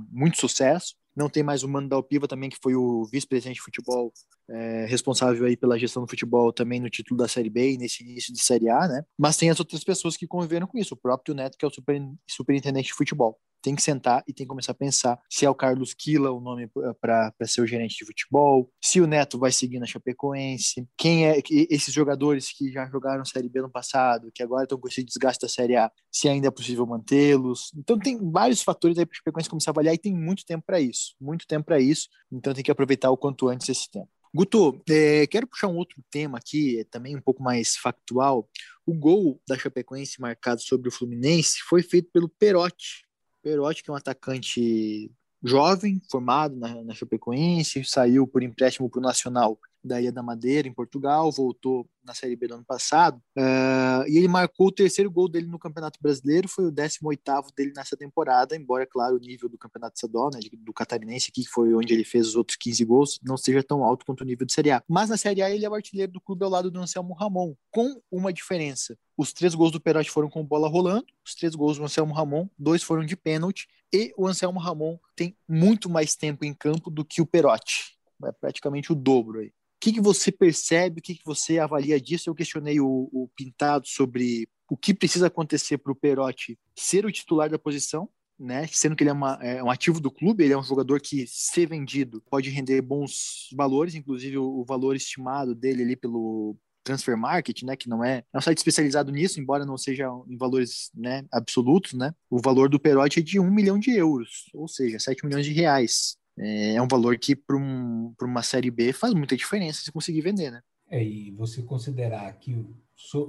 muito 0.10 0.40
sucesso, 0.40 0.96
não 1.18 1.28
tem 1.28 1.42
mais 1.42 1.64
o 1.64 1.68
Mano 1.68 1.90
Dalpiva 1.90 2.28
também, 2.28 2.50
que 2.50 2.60
foi 2.62 2.76
o 2.76 3.04
vice-presidente 3.12 3.56
de 3.56 3.62
futebol, 3.62 4.14
é, 4.50 4.86
responsável 4.86 5.46
aí 5.46 5.58
pela 5.58 5.78
gestão 5.78 6.04
do 6.04 6.10
futebol 6.10 6.54
também 6.54 6.80
no 6.80 6.90
título 6.90 7.18
da 7.18 7.28
Série 7.28 7.50
B 7.50 7.74
e 7.74 7.78
nesse 7.78 8.04
início 8.04 8.32
de 8.32 8.40
Série 8.40 8.70
A, 8.70 8.88
né? 8.88 9.04
Mas 9.18 9.36
tem 9.36 9.50
as 9.50 9.60
outras 9.60 9.84
pessoas 9.84 10.16
que 10.16 10.28
conviveram 10.28 10.68
com 10.68 10.78
isso, 10.78 10.94
o 10.94 10.98
próprio 10.98 11.34
Neto, 11.34 11.58
que 11.58 11.66
é 11.66 11.68
o 11.68 11.72
super, 11.72 12.00
superintendente 12.28 12.90
de 12.90 12.94
futebol 12.94 13.40
tem 13.68 13.76
que 13.76 13.84
sentar 13.84 14.24
e 14.26 14.32
tem 14.32 14.46
que 14.46 14.50
começar 14.50 14.72
a 14.72 14.76
pensar 14.76 15.20
se 15.30 15.46
é 15.46 15.50
o 15.50 15.54
Carlos 15.54 15.94
Quila 15.94 16.32
o 16.32 16.40
nome 16.40 16.70
para 17.02 17.34
ser 17.46 17.60
o 17.60 17.68
gerente 17.68 17.98
de 17.98 18.06
futebol, 18.06 18.72
se 18.82 19.02
o 19.02 19.08
Neto 19.08 19.38
vai 19.38 19.52
seguir 19.52 19.78
na 19.78 19.86
Chapecoense, 19.86 20.88
quem 20.98 21.28
é 21.28 21.42
esses 21.70 21.94
jogadores 21.94 22.50
que 22.50 22.72
já 22.72 22.90
jogaram 22.90 23.26
Série 23.26 23.50
B 23.50 23.62
no 23.62 23.70
passado, 23.70 24.32
que 24.34 24.42
agora 24.42 24.64
estão 24.64 24.80
com 24.80 24.88
esse 24.88 25.04
desgaste 25.04 25.42
da 25.42 25.50
Série 25.50 25.76
A, 25.76 25.92
se 26.10 26.30
ainda 26.30 26.48
é 26.48 26.52
possível 26.52 26.86
mantê-los. 26.86 27.74
Então 27.76 28.00
tem 28.00 28.18
vários 28.32 28.62
fatores 28.62 28.98
aí 28.98 29.06
para 29.06 29.16
a 29.16 29.18
Chapecoense 29.18 29.50
começar 29.50 29.72
a 29.72 29.74
avaliar 29.74 29.94
e 29.94 29.98
tem 29.98 30.16
muito 30.16 30.46
tempo 30.46 30.64
para 30.66 30.80
isso, 30.80 31.14
muito 31.20 31.46
tempo 31.46 31.66
para 31.66 31.78
isso. 31.78 32.08
Então 32.32 32.54
tem 32.54 32.64
que 32.64 32.72
aproveitar 32.72 33.12
o 33.12 33.18
quanto 33.18 33.50
antes 33.50 33.68
esse 33.68 33.92
tempo. 33.92 34.08
Guto, 34.34 34.82
é, 34.90 35.28
quero 35.28 35.48
puxar 35.48 35.68
um 35.68 35.76
outro 35.76 36.02
tema 36.10 36.38
aqui, 36.38 36.80
é 36.80 36.84
também 36.86 37.18
um 37.18 37.22
pouco 37.22 37.44
mais 37.44 37.76
factual. 37.76 38.48
O 38.86 38.94
gol 38.94 39.42
da 39.46 39.58
Chapecoense 39.58 40.22
marcado 40.22 40.62
sobre 40.62 40.88
o 40.88 40.92
Fluminense 40.92 41.60
foi 41.68 41.82
feito 41.82 42.10
pelo 42.14 42.30
Perotti, 42.30 43.07
Perotti, 43.48 43.82
que 43.82 43.90
é 43.90 43.94
um 43.94 43.96
atacante 43.96 45.10
jovem, 45.42 46.02
formado 46.12 46.58
na, 46.58 46.84
na 46.84 46.94
Chapecoense, 46.94 47.86
saiu 47.86 48.28
por 48.28 48.44
empréstimo 48.44 48.90
para 48.90 49.00
o 49.00 49.02
Nacional 49.02 49.58
da 49.88 50.00
Ilha 50.02 50.12
da 50.12 50.22
Madeira, 50.22 50.68
em 50.68 50.74
Portugal, 50.74 51.32
voltou 51.32 51.88
na 52.04 52.14
Série 52.14 52.36
B 52.36 52.48
do 52.48 52.56
ano 52.56 52.66
passado, 52.66 53.18
uh, 53.38 54.08
e 54.08 54.18
ele 54.18 54.28
marcou 54.28 54.68
o 54.68 54.72
terceiro 54.72 55.12
gol 55.12 55.28
dele 55.28 55.48
no 55.48 55.60
Campeonato 55.60 56.00
Brasileiro, 56.02 56.48
foi 56.48 56.66
o 56.66 56.72
18º 56.72 57.48
dele 57.56 57.74
nessa 57.76 57.98
temporada, 57.98 58.56
embora, 58.56 58.86
claro, 58.86 59.16
o 59.16 59.20
nível 59.20 59.50
do 59.50 59.58
Campeonato 59.58 59.96
Estadual, 59.96 60.30
né, 60.34 60.40
do 60.54 60.74
Catarinense 60.74 61.30
aqui, 61.30 61.44
que 61.44 61.50
foi 61.50 61.74
onde 61.74 61.94
ele 61.94 62.06
fez 62.06 62.28
os 62.28 62.36
outros 62.36 62.58
15 62.58 62.86
gols, 62.86 63.20
não 63.24 63.36
seja 63.36 63.62
tão 63.62 63.84
alto 63.84 64.06
quanto 64.06 64.22
o 64.22 64.26
nível 64.26 64.46
de 64.46 64.54
Série 64.54 64.72
A. 64.72 64.82
Mas 64.88 65.10
na 65.10 65.18
Série 65.18 65.42
A 65.42 65.50
ele 65.50 65.66
é 65.66 65.70
o 65.70 65.74
artilheiro 65.74 66.12
do 66.12 66.22
clube 66.22 66.46
ao 66.46 66.50
lado 66.50 66.72
do 66.72 66.80
Anselmo 66.80 67.14
Ramon, 67.14 67.54
com 67.70 68.02
uma 68.10 68.32
diferença. 68.32 68.98
Os 69.18 69.34
três 69.34 69.54
gols 69.54 69.72
do 69.72 69.82
Perotti 69.82 70.12
foram 70.12 70.30
com 70.30 70.46
bola 70.46 70.70
rolando, 70.70 71.08
os 71.26 71.36
três 71.36 71.56
gols 71.56 71.78
do 71.78 71.84
Anselmo 71.84 72.14
Ramon, 72.14 72.48
dois 72.58 72.84
foram 72.84 73.04
de 73.04 73.18
pênalti, 73.18 73.68
e 73.92 74.14
o 74.18 74.28
Anselmo 74.28 74.60
Ramon 74.60 74.98
tem 75.16 75.36
muito 75.48 75.90
mais 75.90 76.16
tempo 76.16 76.46
em 76.46 76.54
campo 76.54 76.90
do 76.90 77.04
que 77.04 77.22
o 77.22 77.26
Perotti. 77.26 77.98
É 78.26 78.32
praticamente 78.32 78.92
o 78.92 78.96
dobro 78.96 79.40
aí. 79.40 79.52
O 79.78 79.80
que, 79.80 79.94
que 79.94 80.02
você 80.02 80.32
percebe, 80.32 81.00
o 81.00 81.04
que, 81.04 81.14
que 81.14 81.26
você 81.26 81.60
avalia 81.60 82.02
disso? 82.02 82.30
Eu 82.30 82.36
questionei 82.36 82.80
o, 82.80 83.10
o 83.14 83.30
Pintado 83.36 83.88
sobre 83.88 84.50
o 84.68 84.76
que 84.76 84.92
precisa 84.92 85.28
acontecer 85.28 85.78
para 85.78 85.92
o 85.92 85.96
Perotti 85.96 86.58
ser 86.76 87.06
o 87.06 87.12
titular 87.12 87.48
da 87.48 87.60
posição, 87.60 88.10
né? 88.40 88.66
Sendo 88.68 88.96
que 88.96 89.04
ele 89.04 89.12
é, 89.12 89.14
uma, 89.14 89.38
é, 89.42 89.64
um 89.64 89.70
ativo 89.70 90.00
do 90.00 90.10
clube, 90.10 90.44
ele 90.44 90.54
é 90.54 90.58
um 90.58 90.64
jogador 90.64 91.00
que, 91.00 91.26
se 91.28 91.66
vendido, 91.68 92.24
pode 92.30 92.50
render 92.50 92.82
bons 92.82 93.50
valores, 93.56 93.94
inclusive 93.94 94.40
o, 94.40 94.62
o 94.62 94.66
valor 94.66 94.96
estimado 94.96 95.54
dele 95.54 95.84
ali 95.84 95.96
pelo 95.96 96.58
Transfer 96.84 97.16
Market, 97.16 97.62
né? 97.62 97.76
Que 97.76 97.88
não 97.88 98.04
é, 98.04 98.24
é 98.34 98.38
um 98.38 98.42
site 98.42 98.58
especializado 98.58 99.12
nisso, 99.12 99.40
embora 99.40 99.64
não 99.64 99.78
seja 99.78 100.08
em 100.28 100.38
valores 100.38 100.90
né, 100.96 101.24
absolutos, 101.32 101.94
né? 101.94 102.14
O 102.32 102.42
valor 102.42 102.68
do 102.68 102.80
Perotti 102.80 103.20
é 103.20 103.24
de 103.24 103.40
um 103.40 103.52
milhão 103.52 103.78
de 103.78 103.92
euros, 103.92 104.50
ou 104.54 104.68
seja, 104.68 104.98
7 104.98 105.24
milhões 105.24 105.46
de 105.46 105.54
reais 105.54 106.18
é, 106.38 106.76
é 106.76 106.82
um 106.82 106.88
valor 106.88 107.18
que 107.18 107.36
para 107.36 107.58
um, 107.58 108.14
uma 108.22 108.44
Série 108.44 108.72
B 108.72 108.94
faz 108.94 109.14
muita 109.14 109.36
diferença 109.36 109.82
se 109.82 109.92
conseguir 109.92 110.22
vender, 110.22 110.52
né? 110.52 110.62
É, 110.90 111.04
e 111.04 111.32
você 111.32 111.62
considerar 111.62 112.32
que 112.40 112.66